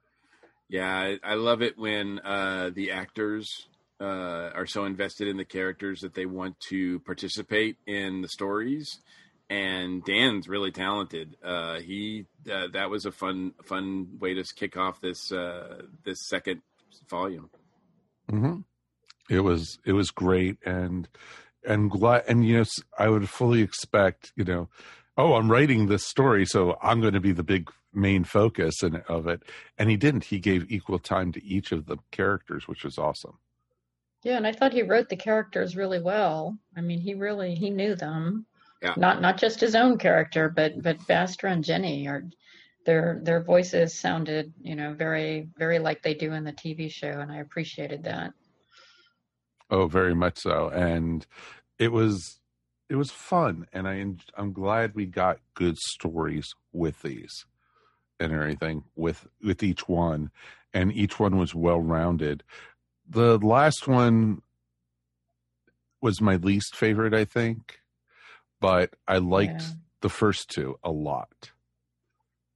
[0.68, 3.48] Yeah, I, I love it when uh, the actors
[4.00, 9.00] uh, are so invested in the characters that they want to participate in the stories.
[9.50, 11.36] And Dan's really talented.
[11.42, 16.18] Uh, he uh, that was a fun fun way to kick off this uh, this
[16.28, 16.60] second
[17.08, 17.48] volume.
[18.28, 18.58] hmm
[19.30, 21.08] It was it was great, and
[21.66, 24.68] and glad, and you know, s- I would fully expect, you know,
[25.16, 29.02] oh, I'm writing this story, so I'm going to be the big main focus and
[29.08, 29.42] of it,
[29.78, 30.24] and he didn't.
[30.24, 33.38] He gave equal time to each of the characters, which was awesome.
[34.22, 36.58] Yeah, and I thought he wrote the characters really well.
[36.76, 38.46] I mean, he really he knew them.
[38.82, 38.94] Yeah.
[38.96, 42.24] Not not just his own character, but but Vastra and Jenny are
[42.86, 47.20] their their voices sounded, you know, very very like they do in the TV show,
[47.20, 48.32] and I appreciated that.
[49.70, 51.26] Oh, very much so, and
[51.78, 52.40] it was
[52.88, 54.04] it was fun, and I
[54.36, 57.44] I'm glad we got good stories with these
[58.20, 60.30] and everything with with each one,
[60.72, 62.44] and each one was well rounded.
[63.08, 64.42] The last one
[66.00, 67.80] was my least favorite, I think,
[68.60, 69.74] but I liked Yeah.
[70.02, 71.50] the first two a lot.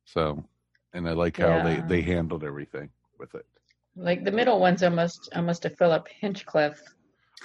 [0.04, 0.44] So,
[0.92, 1.62] and I like how Yeah.
[1.64, 3.46] they they handled everything with it.
[3.96, 6.80] Like the middle one's almost almost a Philip Hinchcliffe.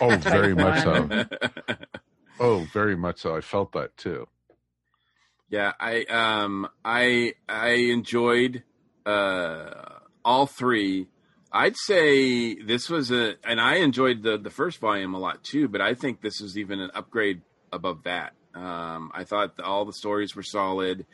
[0.01, 1.09] Oh, very much so.
[2.39, 3.35] Oh, very much so.
[3.35, 4.27] I felt that too.
[5.49, 8.63] Yeah, I um I I enjoyed
[9.07, 11.07] uh all three.
[11.51, 15.67] I'd say this was a and I enjoyed the the first volume a lot too,
[15.67, 17.41] but I think this is even an upgrade
[17.71, 18.33] above that.
[18.57, 21.05] Um, I thought all the stories were solid.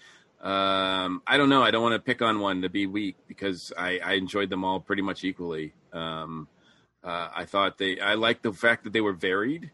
[0.42, 1.62] Um, I don't know.
[1.62, 4.64] I don't want to pick on one to be weak because I, I enjoyed them
[4.64, 5.74] all pretty much equally.
[5.92, 6.48] Um,
[7.04, 8.00] uh, I thought they.
[8.00, 9.72] I liked the fact that they were varied,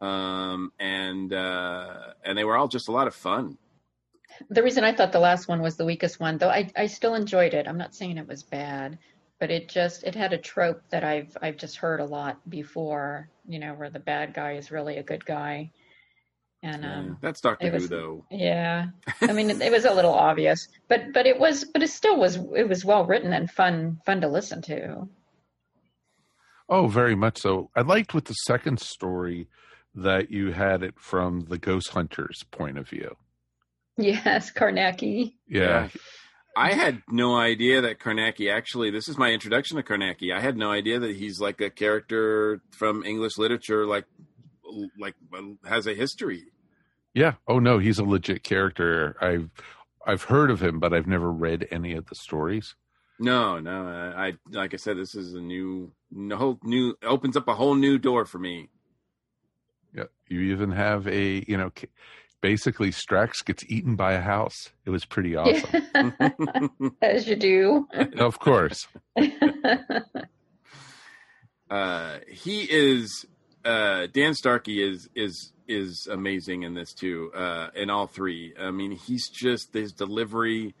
[0.00, 3.58] um, and uh, and they were all just a lot of fun.
[4.50, 7.14] The reason I thought the last one was the weakest one, though I, I still
[7.14, 7.66] enjoyed it.
[7.66, 8.98] I'm not saying it was bad,
[9.38, 13.28] but it just it had a trope that I've I've just heard a lot before,
[13.46, 15.70] you know, where the bad guy is really a good guy.
[16.66, 18.24] And um That's Doctor it was- Who, though.
[18.30, 18.86] yeah.
[19.22, 22.16] I mean it, it was a little obvious, but but it was but it still
[22.18, 25.08] was it was well written and fun fun to listen to.
[26.68, 27.70] Oh, very much so.
[27.76, 29.46] I liked with the second story
[29.94, 33.16] that you had it from the ghost hunter's point of view.
[33.96, 35.34] Yes, Karnacki.
[35.48, 35.88] Yeah.
[36.56, 38.90] I had no idea that Karnacki actually.
[38.90, 40.34] This is my introduction to Karnacki.
[40.34, 44.06] I had no idea that he's like a character from English literature, like
[44.98, 45.14] like
[45.64, 46.42] has a history.
[47.16, 47.32] Yeah.
[47.48, 49.16] Oh no, he's a legit character.
[49.22, 49.48] I've
[50.06, 52.74] I've heard of him, but I've never read any of the stories.
[53.18, 53.88] No, no.
[53.88, 55.92] I, I like I said, this is a new,
[56.32, 58.68] whole new opens up a whole new door for me.
[59.94, 60.04] Yeah.
[60.28, 61.72] You even have a you know,
[62.42, 64.72] basically Strax gets eaten by a house.
[64.84, 65.86] It was pretty awesome.
[67.00, 67.88] As you do.
[68.18, 68.88] of course.
[71.70, 73.24] uh he is
[73.66, 78.70] uh Dan Starkey is is is amazing in this too uh in all three I
[78.70, 80.74] mean he's just his delivery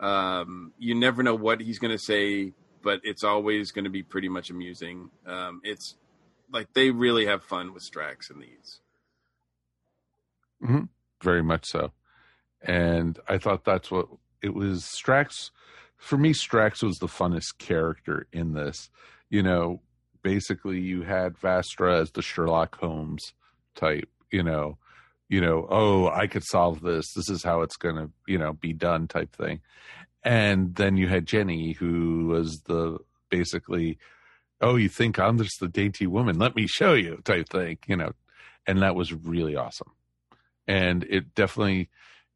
[0.00, 2.52] um you never know what he's going to say
[2.82, 5.96] but it's always going to be pretty much amusing um it's
[6.52, 8.80] like they really have fun with Strax in these
[10.62, 10.84] hmm
[11.22, 11.92] Very much so.
[12.62, 14.08] And I thought that's what
[14.42, 14.82] it was.
[14.84, 15.50] Strax,
[15.96, 18.90] for me, Strax was the funnest character in this.
[19.30, 19.82] You know,
[20.22, 23.32] basically, you had Vastra as the Sherlock Holmes
[23.74, 24.08] type.
[24.30, 24.78] You know,
[25.28, 27.12] you know, oh, I could solve this.
[27.14, 29.60] This is how it's going to, you know, be done type thing.
[30.24, 33.98] And then you had Jenny, who was the basically,
[34.60, 36.38] oh, you think I'm just the dainty woman?
[36.38, 37.78] Let me show you type thing.
[37.86, 38.12] You know,
[38.66, 39.92] and that was really awesome
[40.66, 41.88] and it definitely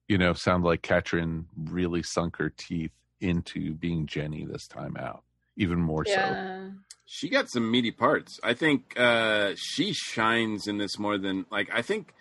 [0.09, 5.23] you know sounded like Catrin really sunk her teeth into being Jenny this time out
[5.57, 6.73] even more so
[7.07, 8.39] she got some meaty parts.
[8.43, 12.13] I think uh, she shines in this more than like I think.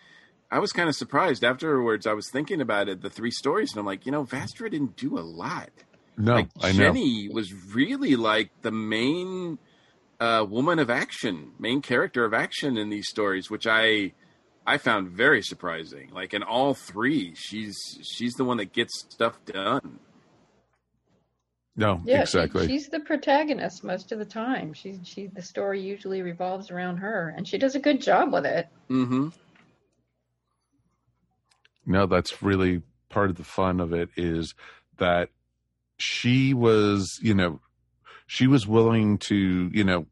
[0.52, 2.06] I was kind of surprised afterwards.
[2.06, 4.96] I was thinking about it, the three stories, and I'm like, you know, Vastra didn't
[4.96, 5.72] do a lot.
[6.18, 9.58] no like I know Jenny was really like the main
[10.20, 14.14] uh, woman of action, main character of action in these stories, which I
[14.68, 16.12] I found very surprising.
[16.12, 20.00] Like in all three, she's she's the one that gets stuff done.
[21.76, 24.74] No Yeah, exactly she, she's the protagonist most of the time.
[24.74, 28.46] She she the story usually revolves around her, and she does a good job with
[28.46, 28.68] it.
[28.90, 29.30] Mm-hmm.
[31.86, 34.54] no that's really part of the fun of it is
[34.98, 35.30] that
[35.98, 37.60] she was you know
[38.28, 40.06] she was willing to you know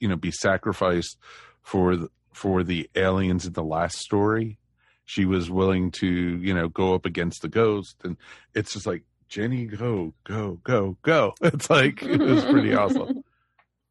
[0.00, 1.16] you know be sacrificed
[1.62, 4.58] for the, for the aliens in the last story
[5.04, 8.16] she was willing to you know go up against the ghost and
[8.54, 13.22] it's just like jenny go go go go it's like it was pretty awesome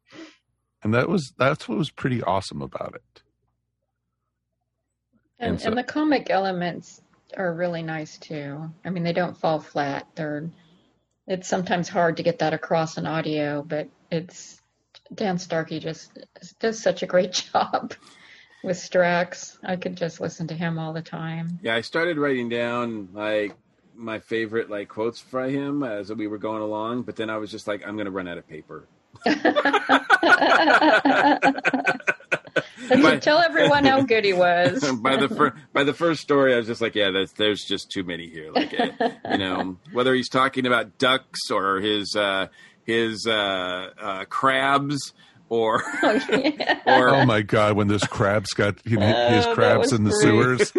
[0.82, 3.22] and that was that's what was pretty awesome about it
[5.38, 7.00] And, And so- and the comic elements
[7.36, 8.70] are really nice too.
[8.84, 10.06] I mean, they don't fall flat.
[10.14, 10.50] They're
[11.26, 14.60] it's sometimes hard to get that across in audio, but it's
[15.14, 16.18] Dan Starkey just
[16.58, 17.92] does such a great job
[18.64, 19.58] with Strax.
[19.62, 21.58] I could just listen to him all the time.
[21.62, 23.54] Yeah, I started writing down like
[23.98, 27.50] my favorite like quotes from him as we were going along, but then I was
[27.50, 28.86] just like, I'm gonna run out of paper.
[32.90, 34.80] Let's tell everyone how good he was.
[35.02, 37.90] by the fir- by the first story, I was just like, yeah, that's, there's just
[37.90, 38.50] too many here.
[38.52, 42.46] Like, you know, whether he's talking about ducks or his uh,
[42.84, 45.12] his uh, uh, crabs
[45.48, 45.82] or
[46.86, 50.04] or oh my god when those crabs got you know, his Oh, that crabs in
[50.04, 50.68] the great.
[50.68, 50.72] sewers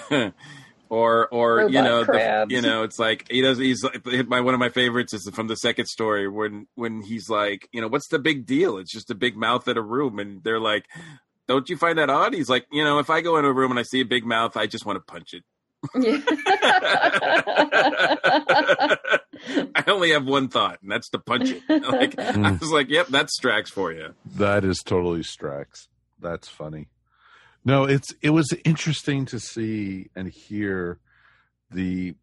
[0.10, 0.30] Yeah.
[0.90, 4.52] or or you know the, you know it's like he does he's like my one
[4.54, 8.08] of my favorites is from the second story when when he's like you know what's
[8.08, 10.84] the big deal it's just a big mouth in a room and they're like
[11.48, 13.70] don't you find that odd he's like you know if i go in a room
[13.70, 15.42] and i see a big mouth i just want to punch it
[19.74, 22.60] i only have one thought and that's to punch it like i Mm.
[22.60, 25.88] was like yep that's strax for you That is totally Strax.
[26.20, 26.88] That's funny.
[27.64, 30.98] No, it's it was interesting to see and hear
[31.70, 32.14] the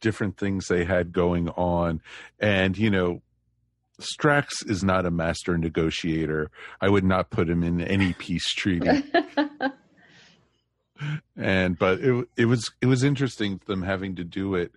[0.00, 2.00] different things they had going on.
[2.38, 3.22] And, you know,
[4.00, 6.50] Strax is not a master negotiator.
[6.80, 9.04] I would not put him in any peace treaty.
[11.36, 14.72] and but it it was it was interesting them having to do it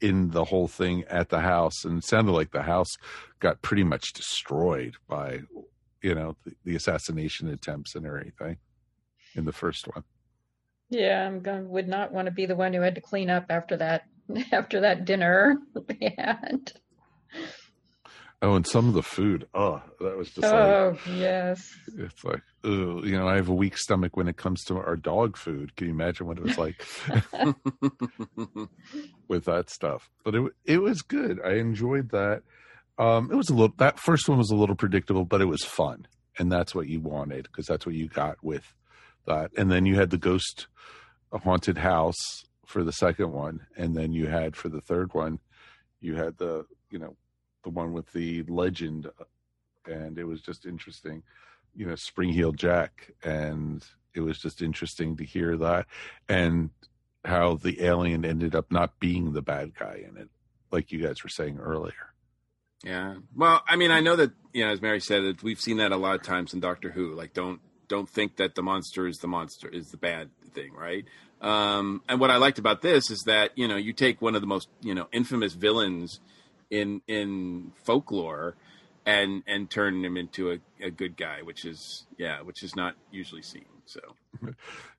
[0.00, 2.96] in the whole thing at the house, and it sounded like the house
[3.38, 5.40] got pretty much destroyed by
[6.02, 8.56] you know the, the assassination attempts and everything
[9.36, 10.04] in the first one.
[10.90, 13.46] Yeah, I'm going would not want to be the one who had to clean up
[13.50, 14.02] after that
[14.52, 15.56] after that dinner
[16.18, 16.72] had.
[18.44, 19.46] Oh, and some of the food.
[19.54, 21.72] Oh, that was just Oh like yes.
[21.96, 24.96] it's like ugh, you know I have a weak stomach when it comes to our
[24.96, 25.76] dog food.
[25.76, 26.84] Can you imagine what it was like
[29.28, 30.10] with that stuff?
[30.24, 31.40] But it it was good.
[31.44, 32.42] I enjoyed that.
[32.98, 35.62] Um, it was a little that first one was a little predictable, but it was
[35.64, 36.06] fun,
[36.38, 38.74] and that's what you wanted because that's what you got with
[39.26, 39.50] that.
[39.56, 40.66] And then you had the ghost
[41.32, 45.38] haunted house for the second one, and then you had for the third one,
[46.00, 47.16] you had the you know
[47.64, 49.08] the one with the legend,
[49.86, 51.22] and it was just interesting,
[51.74, 55.86] you know, Spring-heeled Jack, and it was just interesting to hear that
[56.28, 56.70] and
[57.24, 60.28] how the alien ended up not being the bad guy in it,
[60.70, 62.12] like you guys were saying earlier.
[62.82, 63.14] Yeah.
[63.34, 65.96] Well, I mean, I know that you know, as Mary said, we've seen that a
[65.96, 67.14] lot of times in Doctor Who.
[67.14, 71.04] Like, don't don't think that the monster is the monster is the bad thing, right?
[71.40, 74.40] Um, and what I liked about this is that you know you take one of
[74.40, 76.20] the most you know infamous villains
[76.70, 78.54] in in folklore
[79.04, 82.94] and and turn him into a, a good guy, which is yeah, which is not
[83.10, 83.64] usually seen.
[83.86, 84.00] So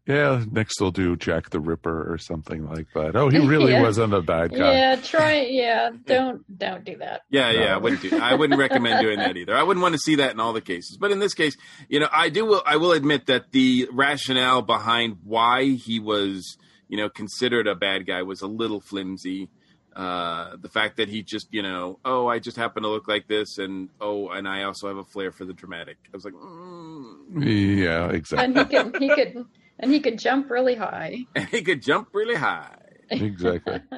[0.06, 3.16] Yeah, next they'll do Jack the Ripper or something like that.
[3.16, 3.82] Oh, he really Yeah.
[3.82, 4.74] wasn't a bad guy.
[4.74, 7.22] Yeah, try yeah, don't don't do that.
[7.30, 8.18] Yeah, yeah, I wouldn't do.
[8.20, 9.56] I wouldn't recommend doing that either.
[9.56, 11.56] I wouldn't want to see that in all the cases, but in this case,
[11.88, 12.60] you know, I do.
[12.66, 16.58] I will admit that the rationale behind why he was,
[16.90, 19.50] you know, considered a bad guy was a little flimsy.
[19.96, 23.28] Uh, the fact that he just, you know, oh, I just happen to look like
[23.28, 25.98] this, and oh, and I also have a flair for the dramatic.
[26.08, 27.78] I was like, mm.
[27.78, 28.46] Yeah, exactly.
[28.46, 29.46] And he could he could
[29.80, 31.26] and he could jump really high.
[31.36, 32.78] and he could jump really high.
[33.10, 33.80] Exactly.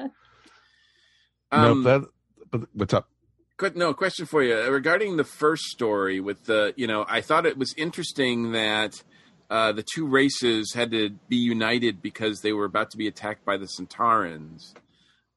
[1.52, 2.08] Um, no, that.
[2.50, 3.08] But what's up?
[3.56, 7.46] Quick, no question for you regarding the first story with the, you know, I thought
[7.46, 9.02] it was interesting that
[9.48, 13.44] uh, the two races had to be united because they were about to be attacked
[13.44, 14.74] by the Sontarans.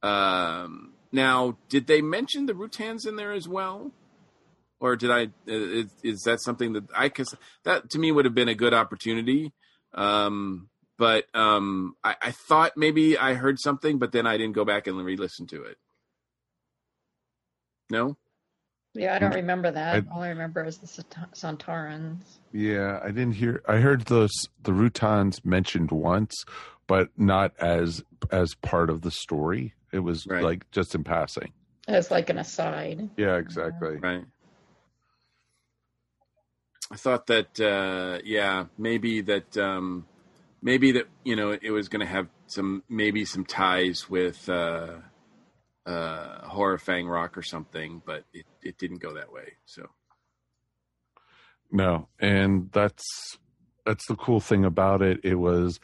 [0.01, 3.91] Um, now, did they mention the Rutans in there as well?
[4.79, 5.23] Or did I?
[5.25, 7.09] uh, Is, is that something that I?
[7.09, 9.51] Cause that to me would have been a good opportunity.
[9.93, 14.63] Um, but um, I, I thought maybe I heard something, but then I didn't go
[14.65, 15.77] back and re-listen to it.
[17.89, 18.17] No.
[18.93, 19.95] Yeah, I don't remember that.
[19.95, 22.23] I- All I remember is the Sant- Sontarans.
[22.51, 23.61] Yeah, I didn't hear.
[23.67, 24.31] I heard those
[24.63, 26.33] the Rutans mentioned once,
[26.87, 29.73] but not as as part of the story.
[29.91, 31.51] It was like just in passing.
[31.87, 33.09] As like an aside.
[33.17, 33.97] Yeah, exactly.
[33.97, 34.25] Right.
[36.91, 40.05] I thought that uh yeah, maybe that um
[40.61, 44.97] maybe that you know it was going to have some maybe some ties with uh
[45.85, 49.53] uh Horror Fang Rock or something, but it it didn't go that way.
[49.65, 49.89] So
[51.71, 53.37] No, and that's
[53.85, 55.19] that's the cool thing about it.
[55.23, 55.79] It was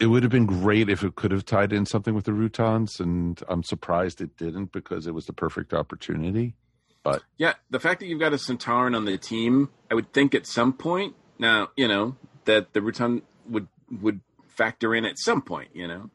[0.00, 2.98] it would have been great if it could have tied in something with the Rutans,
[3.00, 6.54] and I'm surprised it didn't because it was the perfect opportunity.
[7.02, 10.34] But yeah, the fact that you've got a Sontaran on the team, I would think
[10.34, 13.68] at some point now, you know, that the Rutan would
[14.00, 16.10] would factor in at some point, you know.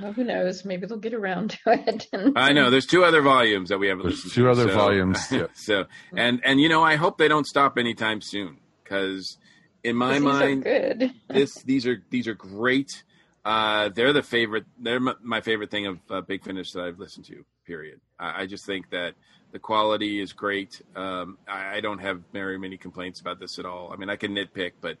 [0.00, 0.64] Well, who knows?
[0.64, 2.06] Maybe they'll get around to it.
[2.36, 4.50] I know there's two other volumes that we haven't There's listened two to.
[4.50, 5.46] other so- volumes, yeah.
[5.54, 5.84] so
[6.16, 9.36] and and you know I hope they don't stop anytime soon because
[9.84, 11.14] in my These are mind good.
[11.28, 13.04] this these are these are great.
[13.44, 14.66] Uh, they're the favorite.
[14.78, 17.44] They're my, my favorite thing of uh, Big Finish that I've listened to.
[17.66, 18.00] Period.
[18.18, 19.14] I, I just think that
[19.52, 20.82] the quality is great.
[20.94, 23.90] Um, I, I don't have very many complaints about this at all.
[23.92, 24.98] I mean, I can nitpick, but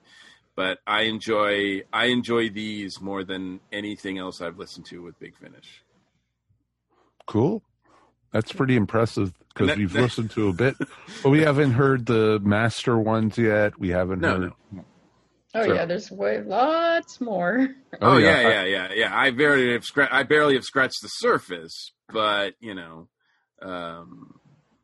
[0.56, 5.36] but I enjoy I enjoy these more than anything else I've listened to with Big
[5.36, 5.82] Finish.
[7.26, 7.62] cool.
[8.32, 10.76] That's pretty impressive because we've that- listened to a bit,
[11.22, 13.78] but we haven't heard the master ones yet.
[13.78, 14.52] We haven't No, heard.
[15.54, 17.68] Oh So- yeah, there's way lots more.
[18.00, 18.48] Oh, Oh, yeah, yeah.
[18.48, 19.18] yeah, yeah, yeah.
[19.18, 20.12] I barely have scratched.
[20.12, 23.08] I barely have scratched the surface, but you know,
[23.62, 24.38] um,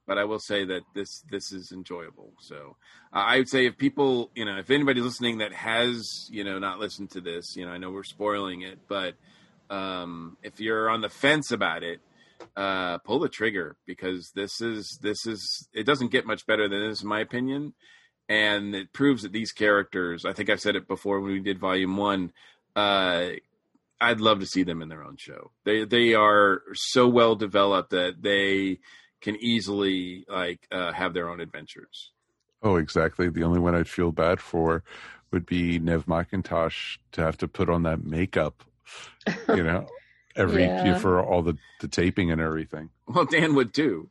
[0.06, 2.32] but I will say that this this is enjoyable.
[2.40, 2.76] So
[3.12, 6.58] uh, I would say if people, you know, if anybody's listening that has you know
[6.58, 9.14] not listened to this, you know, I know we're spoiling it, but
[9.70, 12.00] um, if you're on the fence about it,
[12.56, 16.88] uh, pull the trigger because this is this is it doesn't get much better than
[16.88, 17.74] this, in my opinion.
[18.28, 21.60] And it proves that these characters i think i've said it before when we did
[21.60, 22.32] volume one
[22.74, 23.28] uh
[24.00, 25.52] i'd love to see them in their own show.
[25.64, 28.80] They they are so well developed that they
[29.20, 32.10] can easily like uh have their own adventures.
[32.62, 33.28] Oh, exactly.
[33.28, 34.82] The only one I'd feel bad for
[35.30, 38.64] would be Neve McIntosh to have to put on that makeup,
[39.48, 39.86] you know,
[40.36, 40.98] every Yeah.
[40.98, 42.90] for all the, the taping and everything.
[43.06, 44.10] Well, Dan would too.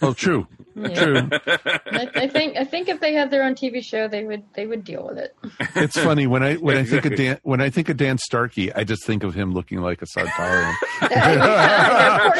[0.00, 0.88] Oh, true, Yeah.
[0.88, 1.16] true.
[1.30, 4.66] I, I think I think if they had their own TV show, they would they
[4.66, 5.36] would deal with it.
[5.76, 8.72] It's funny when I when I think of Dan when I think of Dan Starkey,
[8.72, 10.74] I just think of him looking like a Sontaran.
[11.00, 11.10] Poor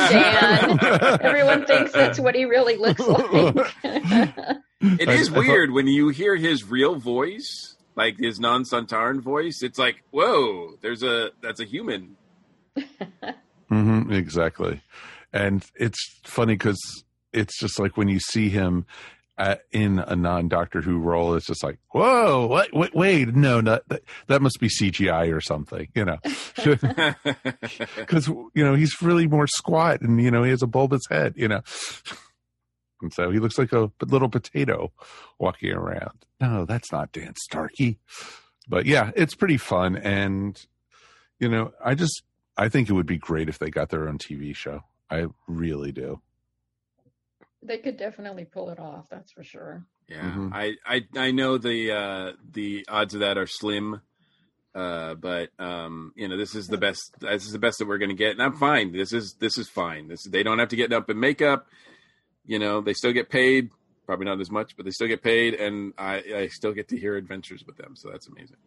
[0.09, 0.79] Dan.
[1.21, 3.57] Everyone thinks that's what he really looks like.
[3.85, 4.57] it
[5.03, 9.21] is I- is I thought- weird when you hear his real voice, like his non-Sontaran
[9.21, 9.63] voice.
[9.63, 12.17] It's like, whoa, there's a that's a human.
[13.69, 14.83] hmm exactly,
[15.33, 18.87] and it's funny because it's just like when you see him
[19.37, 22.73] at, in a non Doctor Who role, it's just like, whoa, what?
[22.73, 26.19] Wait, wait no, not, that that must be CGI or something, you know,
[27.97, 31.35] because you know he's really more squat and you know he has a bulbous head,
[31.37, 31.63] you know.
[33.05, 34.91] And so he looks like a little potato
[35.39, 36.25] walking around.
[36.41, 37.99] No, that's not Dan Starkey.
[38.69, 39.95] But yeah, it's pretty fun.
[39.97, 40.61] And,
[41.39, 42.23] you know, I just,
[42.57, 44.81] I think it would be great if they got their own TV show.
[45.11, 46.21] I really do.
[47.63, 49.09] they could definitely pull it off.
[49.11, 49.85] That's for sure.
[50.09, 50.51] Yeah, Mhm.
[50.53, 54.03] I, I I know the uh, the odds of that are slim,
[54.75, 57.15] uh, but um, you know this is the best.
[57.21, 58.93] This is the best that we're going to get, and I'm fine.
[58.93, 60.09] This is this is fine.
[60.09, 61.67] This they don't have to get up in makeup.
[62.47, 63.71] You know, they still get paid.
[64.07, 66.99] Probably not as much, but they still get paid, and I I still get to
[66.99, 67.97] hear adventures with them.
[67.97, 68.59] So that's amazing.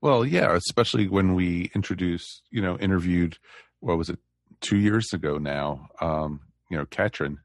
[0.00, 3.38] Well, yeah, especially when we introduced, you know, interviewed,
[3.78, 4.18] what was it,
[4.60, 7.36] two years ago now, um, you know, Catrin.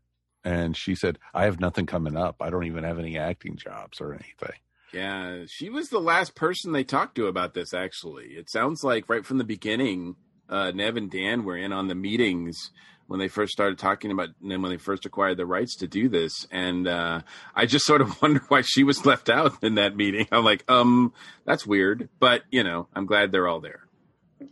[0.43, 2.37] And she said, I have nothing coming up.
[2.41, 4.57] I don't even have any acting jobs or anything.
[4.91, 7.73] Yeah, she was the last person they talked to about this.
[7.73, 10.15] Actually, it sounds like right from the beginning,
[10.49, 12.71] uh, Neve and Dan were in on the meetings
[13.07, 16.09] when they first started talking about, and when they first acquired the rights to do
[16.09, 16.45] this.
[16.51, 17.21] And uh,
[17.55, 20.27] I just sort of wonder why she was left out in that meeting.
[20.31, 21.13] I'm like, um,
[21.45, 23.87] that's weird, but you know, I'm glad they're all there.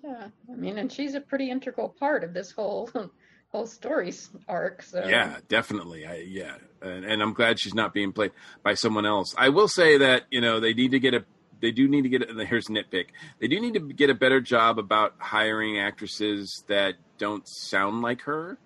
[0.03, 2.89] Yeah, I mean, and she's a pretty integral part of this whole
[3.49, 4.11] whole story
[4.47, 4.81] arc.
[4.81, 6.05] So Yeah, definitely.
[6.05, 8.31] I yeah, and, and I'm glad she's not being played
[8.63, 9.33] by someone else.
[9.37, 11.23] I will say that you know they need to get a
[11.61, 13.07] they do need to get here's a nitpick.
[13.39, 18.21] They do need to get a better job about hiring actresses that don't sound like
[18.23, 18.57] her.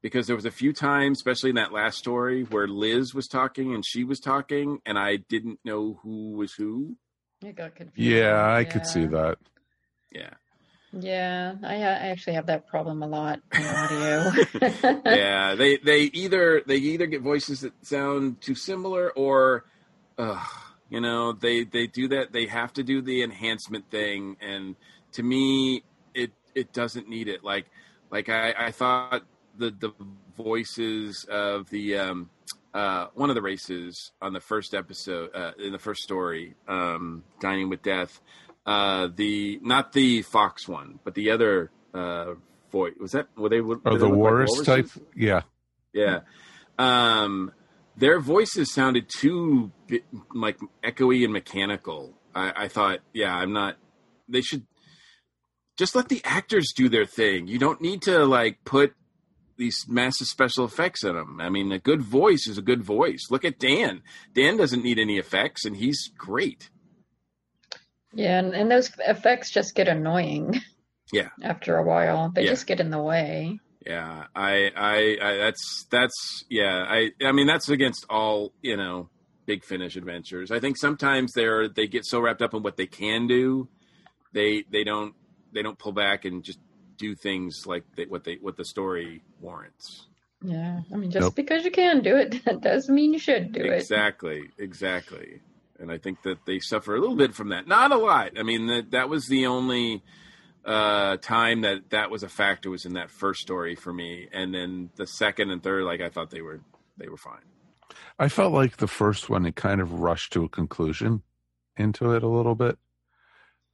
[0.00, 3.74] Because there was a few times, especially in that last story, where Liz was talking
[3.74, 6.96] and she was talking, and I didn't know who was who.
[7.44, 8.16] it got confusing.
[8.16, 9.38] Yeah, I could see that.
[10.12, 10.30] Yeah,
[10.92, 14.30] Yeah, I, I actually have that problem a lot in audio.
[15.04, 15.56] yeah.
[15.56, 19.64] They they either they either get voices that sound too similar, or,
[20.16, 20.42] uh,
[20.88, 22.32] you know, they they do that.
[22.32, 24.76] They have to do the enhancement thing, and
[25.12, 25.82] to me,
[26.14, 27.42] it it doesn't need it.
[27.44, 27.66] Like
[28.10, 29.22] like I I thought
[29.56, 29.92] the the
[30.36, 32.30] voices of the um
[32.74, 37.24] uh one of the races on the first episode uh in the first story um
[37.40, 38.20] dining with death
[38.66, 42.34] uh the not the fox one but the other uh
[42.70, 44.90] voice was that were they were Oh, the look like type?
[45.16, 45.42] Yeah.
[45.92, 46.20] yeah
[46.78, 47.50] um
[47.96, 49.72] their voices sounded too
[50.34, 53.76] like echoey and mechanical i i thought yeah i'm not
[54.28, 54.64] they should
[55.78, 58.92] just let the actors do their thing you don't need to like put
[59.56, 63.26] these massive special effects in them i mean a good voice is a good voice
[63.30, 64.02] look at dan
[64.34, 66.68] dan doesn't need any effects and he's great
[68.14, 70.60] yeah, and, and those effects just get annoying
[71.12, 72.32] yeah after a while.
[72.34, 72.50] They Yeah.
[72.50, 73.60] just get in the way.
[73.86, 79.08] Yeah, I, I, I, that's, that's, yeah, I, I mean, that's against all, you know,
[79.46, 80.50] big finish adventures.
[80.50, 83.68] I think sometimes they're, they get so wrapped up in what they can do,
[84.32, 85.14] they, they don't,
[85.52, 86.58] they don't pull back and just
[86.96, 90.06] do things like they, what they, what the story warrants.
[90.44, 91.34] Yeah, I mean, just Nope.
[91.34, 93.72] because you can do it, that doesn't mean you should do it.
[93.72, 95.40] Exactly, exactly.
[95.80, 97.68] And I think that they suffer a little bit from that.
[97.68, 98.32] Not a lot.
[98.36, 100.02] I mean, that that was the only
[100.64, 104.52] uh time that that was a factor was in that first story for me and
[104.52, 106.60] then the second and third like i thought they were
[106.98, 107.40] they were fine
[108.18, 111.22] I felt like the first one, it kind of rushed to a conclusion
[111.76, 112.76] into it a little bit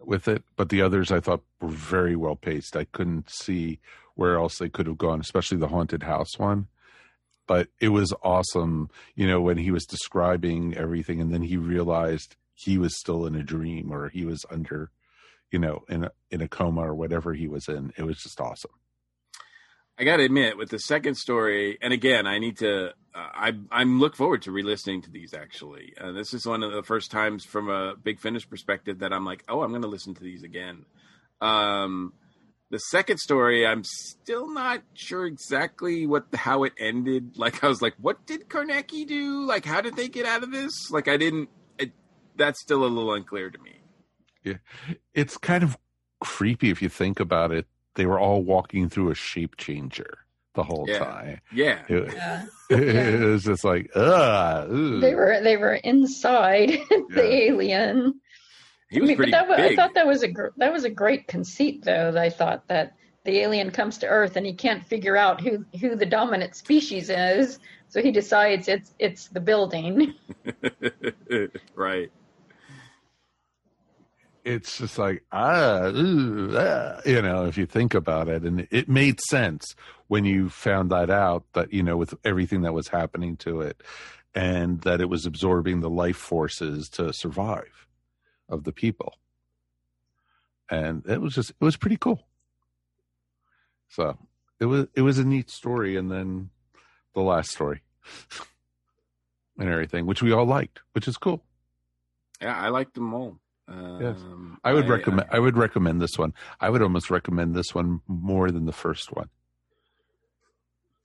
[0.06, 2.76] with it, but the others I thought were very well paced.
[2.76, 3.80] I couldn't see
[4.14, 6.68] where else they could have gone, especially the haunted house one.
[7.46, 12.36] But it was awesome, you know, when he was describing everything and then he realized
[12.54, 14.90] he was still in a dream or he was under,
[15.50, 17.92] you know, in a, in a coma or whatever he was in.
[17.98, 18.70] It was just awesome.
[19.98, 24.16] i gotta admit with the second story and again i need to i i'm look
[24.16, 27.68] forward to re-listening to these actually uh, this is one of the first times from
[27.68, 30.84] a big finish perspective that i'm like oh i'm gonna listen to these again
[31.40, 32.12] um
[32.74, 37.36] the second story, I'm still not sure exactly what how it ended.
[37.44, 39.44] Like I was like, what did Carnacki do?
[39.44, 40.90] Like how did they get out of this?
[40.90, 41.50] Like I didn't.
[41.78, 41.92] It,
[42.36, 43.76] that's still a little unclear to me.
[44.42, 44.58] Yeah,
[45.14, 45.78] it's kind of
[46.20, 47.66] creepy if you think about it.
[47.94, 50.23] They were all walking through a shape changer
[50.54, 50.98] the whole Yeah.
[50.98, 51.40] time.
[51.52, 51.78] Yeah.
[51.88, 52.44] It, Yeah.
[52.70, 54.68] it was just like, ugh.
[54.70, 55.00] ugh.
[55.00, 58.20] They were they were inside the alien.
[58.90, 60.72] He was I mean, pretty but that, wa- I thought that was a gr- that
[60.72, 62.14] was a great conceit, though.
[62.16, 62.94] I thought that
[63.24, 67.10] the alien comes to Earth and he can't figure out who who the dominant species
[67.10, 70.14] is, so he decides it's it's the building.
[71.74, 72.12] right.
[74.44, 78.42] It's just like ah, ooh, ah, you know if you think about it.
[78.42, 79.74] And it made sense
[80.08, 83.82] when you found that out that you know with everything that was happening to it
[84.34, 87.86] and that it was absorbing the life forces to survive
[88.48, 89.14] of the people.
[90.70, 92.26] And it was just it was pretty cool.
[93.88, 94.18] So
[94.60, 96.50] it was it was a neat story and then
[97.14, 97.82] the last story
[99.58, 101.42] and everything which we all liked which is cool.
[102.40, 103.38] Yeah, I liked them all.
[103.68, 104.16] Yes.
[104.18, 105.28] Um, I would recommend.
[105.30, 106.34] I, would recommend this one.
[106.60, 109.28] I would almost recommend this one more than the first one.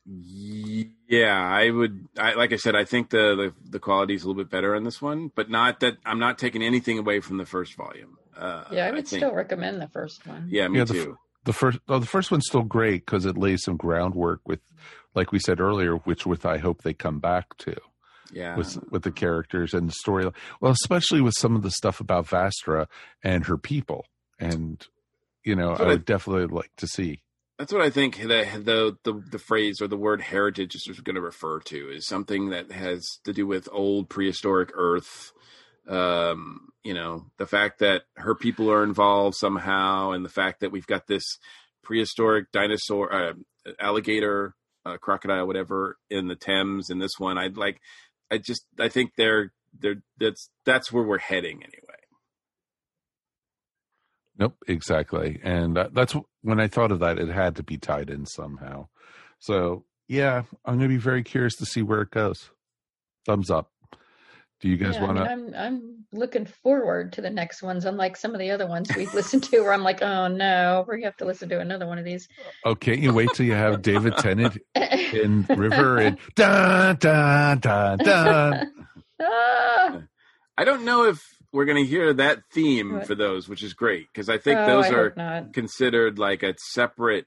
[0.06, 2.08] Yeah, I would.
[2.18, 4.76] I, like I said, I think the, the the quality is a little bit better
[4.76, 8.18] on this one, but not that I'm not taking anything away from the first volume.
[8.36, 10.48] Uh, yeah, I would think- still recommend the first one.
[10.50, 11.18] Yeah, me Yeah, the, too.
[11.46, 14.60] The first, oh, the first one's still great because it lays some groundwork with,
[15.16, 17.76] like we said earlier, which with I hope they come back to.
[18.34, 18.56] Yeah.
[18.58, 20.30] with with the characters and the story.
[20.62, 22.88] Well, especially with some of the stuff about Vastra
[23.24, 24.06] and her people,
[24.40, 24.86] and
[25.44, 27.22] you know, I what I- would definitely like to see.
[27.58, 31.16] That's what I think the the the, the phrase or the word heritage is going
[31.16, 35.34] to refer to is something that has to do with old prehistoric Earth.
[35.88, 40.72] Um, you know, the fact that her people are involved somehow, and the fact that
[40.72, 41.24] we've got this
[41.84, 43.34] prehistoric dinosaur, uh,
[43.80, 44.56] alligator,
[44.86, 46.90] uh, crocodile, whatever, in the Thames.
[46.90, 47.82] In this one, I'd like.
[48.32, 51.96] I just I think they're they're that's that's where we're heading anyway.
[54.38, 55.40] Nope, exactly.
[55.44, 58.88] And that, that's when I thought of that, it had to be tied in somehow.
[59.40, 62.50] So yeah, I'm to be very curious to see where it goes.
[63.26, 63.72] Thumbs up.
[64.62, 65.32] Do you guys Yeah, want mean, to?
[65.32, 69.14] I'm I'm looking forward to the next ones, unlike some of the other ones we've
[69.14, 72.04] listened to, where I'm like, oh no, we have to listen to another one of
[72.06, 72.28] these.
[72.66, 77.98] Oh, can't you wait till you have David Tennant in River and dun dun dun
[78.00, 78.72] dun?
[79.22, 80.02] Ah!
[80.58, 83.08] I don't know if we're going to hear that theme What?
[83.08, 86.54] for those, which is great because I think Oh, those I are considered like a
[86.72, 87.26] separate.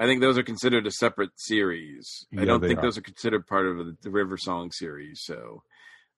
[0.00, 2.26] I think those are considered a separate series.
[2.36, 2.82] I don't think are.
[2.82, 5.20] those are considered part of the, the River Song series.
[5.22, 5.62] So,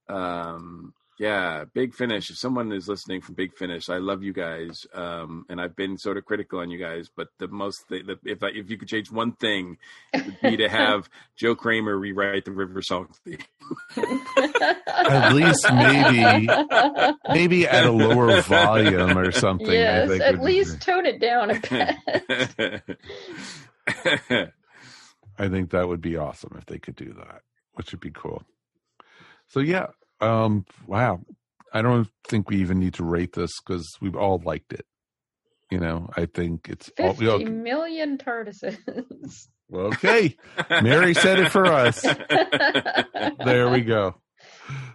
[0.08, 2.28] um, yeah, Big Finish.
[2.30, 5.96] If someone is listening from Big Finish, I love you guys, um, and I've been
[5.96, 7.08] sort of critical on you guys.
[7.14, 9.78] But the most, the, the, if I, if you could change one thing,
[10.12, 13.38] it would be to have Joe Kraemer rewrite the River Song theme.
[14.86, 16.48] At least maybe
[17.30, 19.70] maybe at a lower volume or something.
[19.70, 21.60] I yes, think at would be least tone it down a
[22.58, 22.98] bit.
[25.38, 27.40] I think that would be awesome if they could do that,
[27.74, 28.42] which would be cool.
[29.48, 29.88] So yeah,
[30.20, 31.20] um, wow.
[31.72, 34.86] I don't think we even need to rate this because we've all liked it.
[35.70, 38.78] You know, I think it's all, we all, Fifty million TARDISes.
[39.72, 40.36] okay.
[40.82, 42.00] Mary said it for us.
[43.44, 44.14] There we go.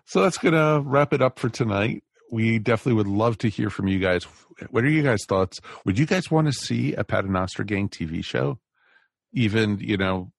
[0.05, 2.03] So that's gonna wrap it up for tonight.
[2.31, 4.23] We definitely would love to hear from you guys.
[4.69, 5.59] What are you guys' thoughts?
[5.85, 8.59] Would you guys want to see a Paternoster Gang TV show?
[9.33, 10.31] Even you know,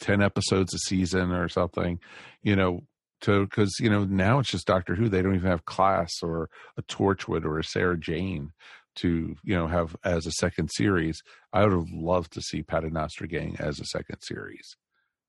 [0.00, 2.00] ten episodes a season or something.
[2.42, 2.82] You know,
[3.24, 5.08] to because you know now it's just Doctor Who.
[5.08, 8.52] They don't even have Class or a Torchwood or a Sarah Jane
[8.96, 11.22] to you know have as a second series.
[11.52, 14.76] I would have loved to see Paternoster Gang as a second series.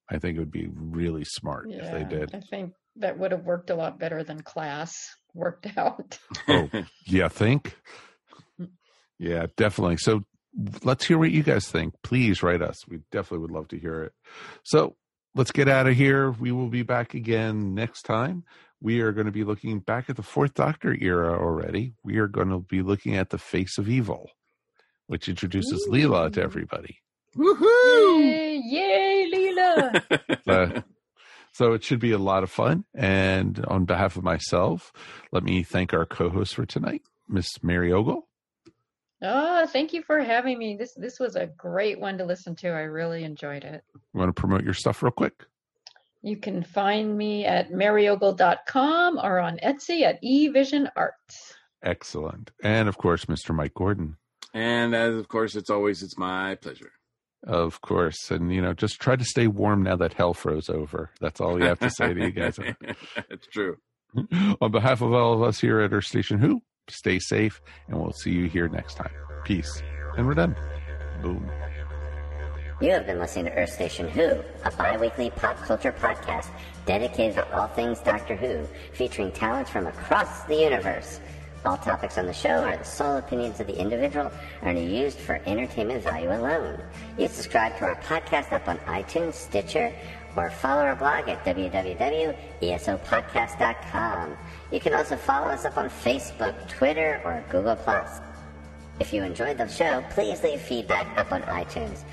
[0.09, 2.33] I think it would be really smart if they did.
[2.33, 4.95] I think that would have worked a lot better than class
[5.33, 6.17] worked out.
[6.47, 6.69] Oh,
[7.05, 7.75] yeah, think?
[9.17, 9.97] Yeah, definitely.
[9.97, 10.25] So
[10.83, 11.93] let's hear what you guys think.
[12.03, 12.85] Please write us.
[12.87, 14.13] We definitely would love to hear it.
[14.63, 14.95] So
[15.35, 16.31] let's get out of here.
[16.31, 18.43] We will be back again next time.
[18.81, 21.93] We are going to be looking back at the Fourth Doctor era already.
[22.03, 24.31] We are going to be looking at the Face of Evil,
[25.07, 26.99] which introduces Leela to everybody.
[27.35, 30.01] Yay, yay, Leela!
[30.47, 30.81] Uh,
[31.51, 32.85] so it should be a lot of fun.
[32.93, 34.91] And on behalf of myself,
[35.31, 38.27] let me thank our co-host for tonight, Miss Mary Ogle.
[39.25, 40.75] Oh, thank you for having me.
[40.77, 42.69] This this was a great one to listen to.
[42.69, 43.83] I really enjoyed it.
[43.93, 45.45] You want to promote your stuff real quick?
[46.21, 51.53] You can find me at maryogle.com or on Etsy at eVision Arts.
[51.83, 52.51] Excellent.
[52.63, 53.53] And of course, Mr.
[53.53, 54.17] Mike Gordon.
[54.53, 56.91] And as of course, it's always it's my pleasure.
[57.45, 58.31] Of course.
[58.31, 61.11] And, you know, just try to stay warm now that hell froze over.
[61.21, 62.57] That's all we have to say to you guys.
[63.29, 63.77] it's true.
[64.61, 68.13] On behalf of all of us here at Earth Station Who, stay safe, and we'll
[68.13, 69.11] see you here next time.
[69.43, 69.83] Peace.
[70.17, 70.55] And we're done.
[71.21, 71.49] Boom.
[72.81, 76.47] You have been listening to Earth Station Who, a bi weekly pop culture podcast
[76.85, 81.19] dedicated to all things Doctor Who, featuring talents from across the universe.
[81.63, 84.31] All topics on the show are the sole opinions of the individual
[84.61, 86.79] and are used for entertainment value alone.
[87.17, 89.91] You subscribe to our podcast up on iTunes, Stitcher,
[90.35, 94.37] or follow our blog at www.esopodcast.com.
[94.71, 97.77] You can also follow us up on Facebook, Twitter, or Google+.
[98.99, 102.03] If you enjoyed the show, please leave feedback up on iTunes.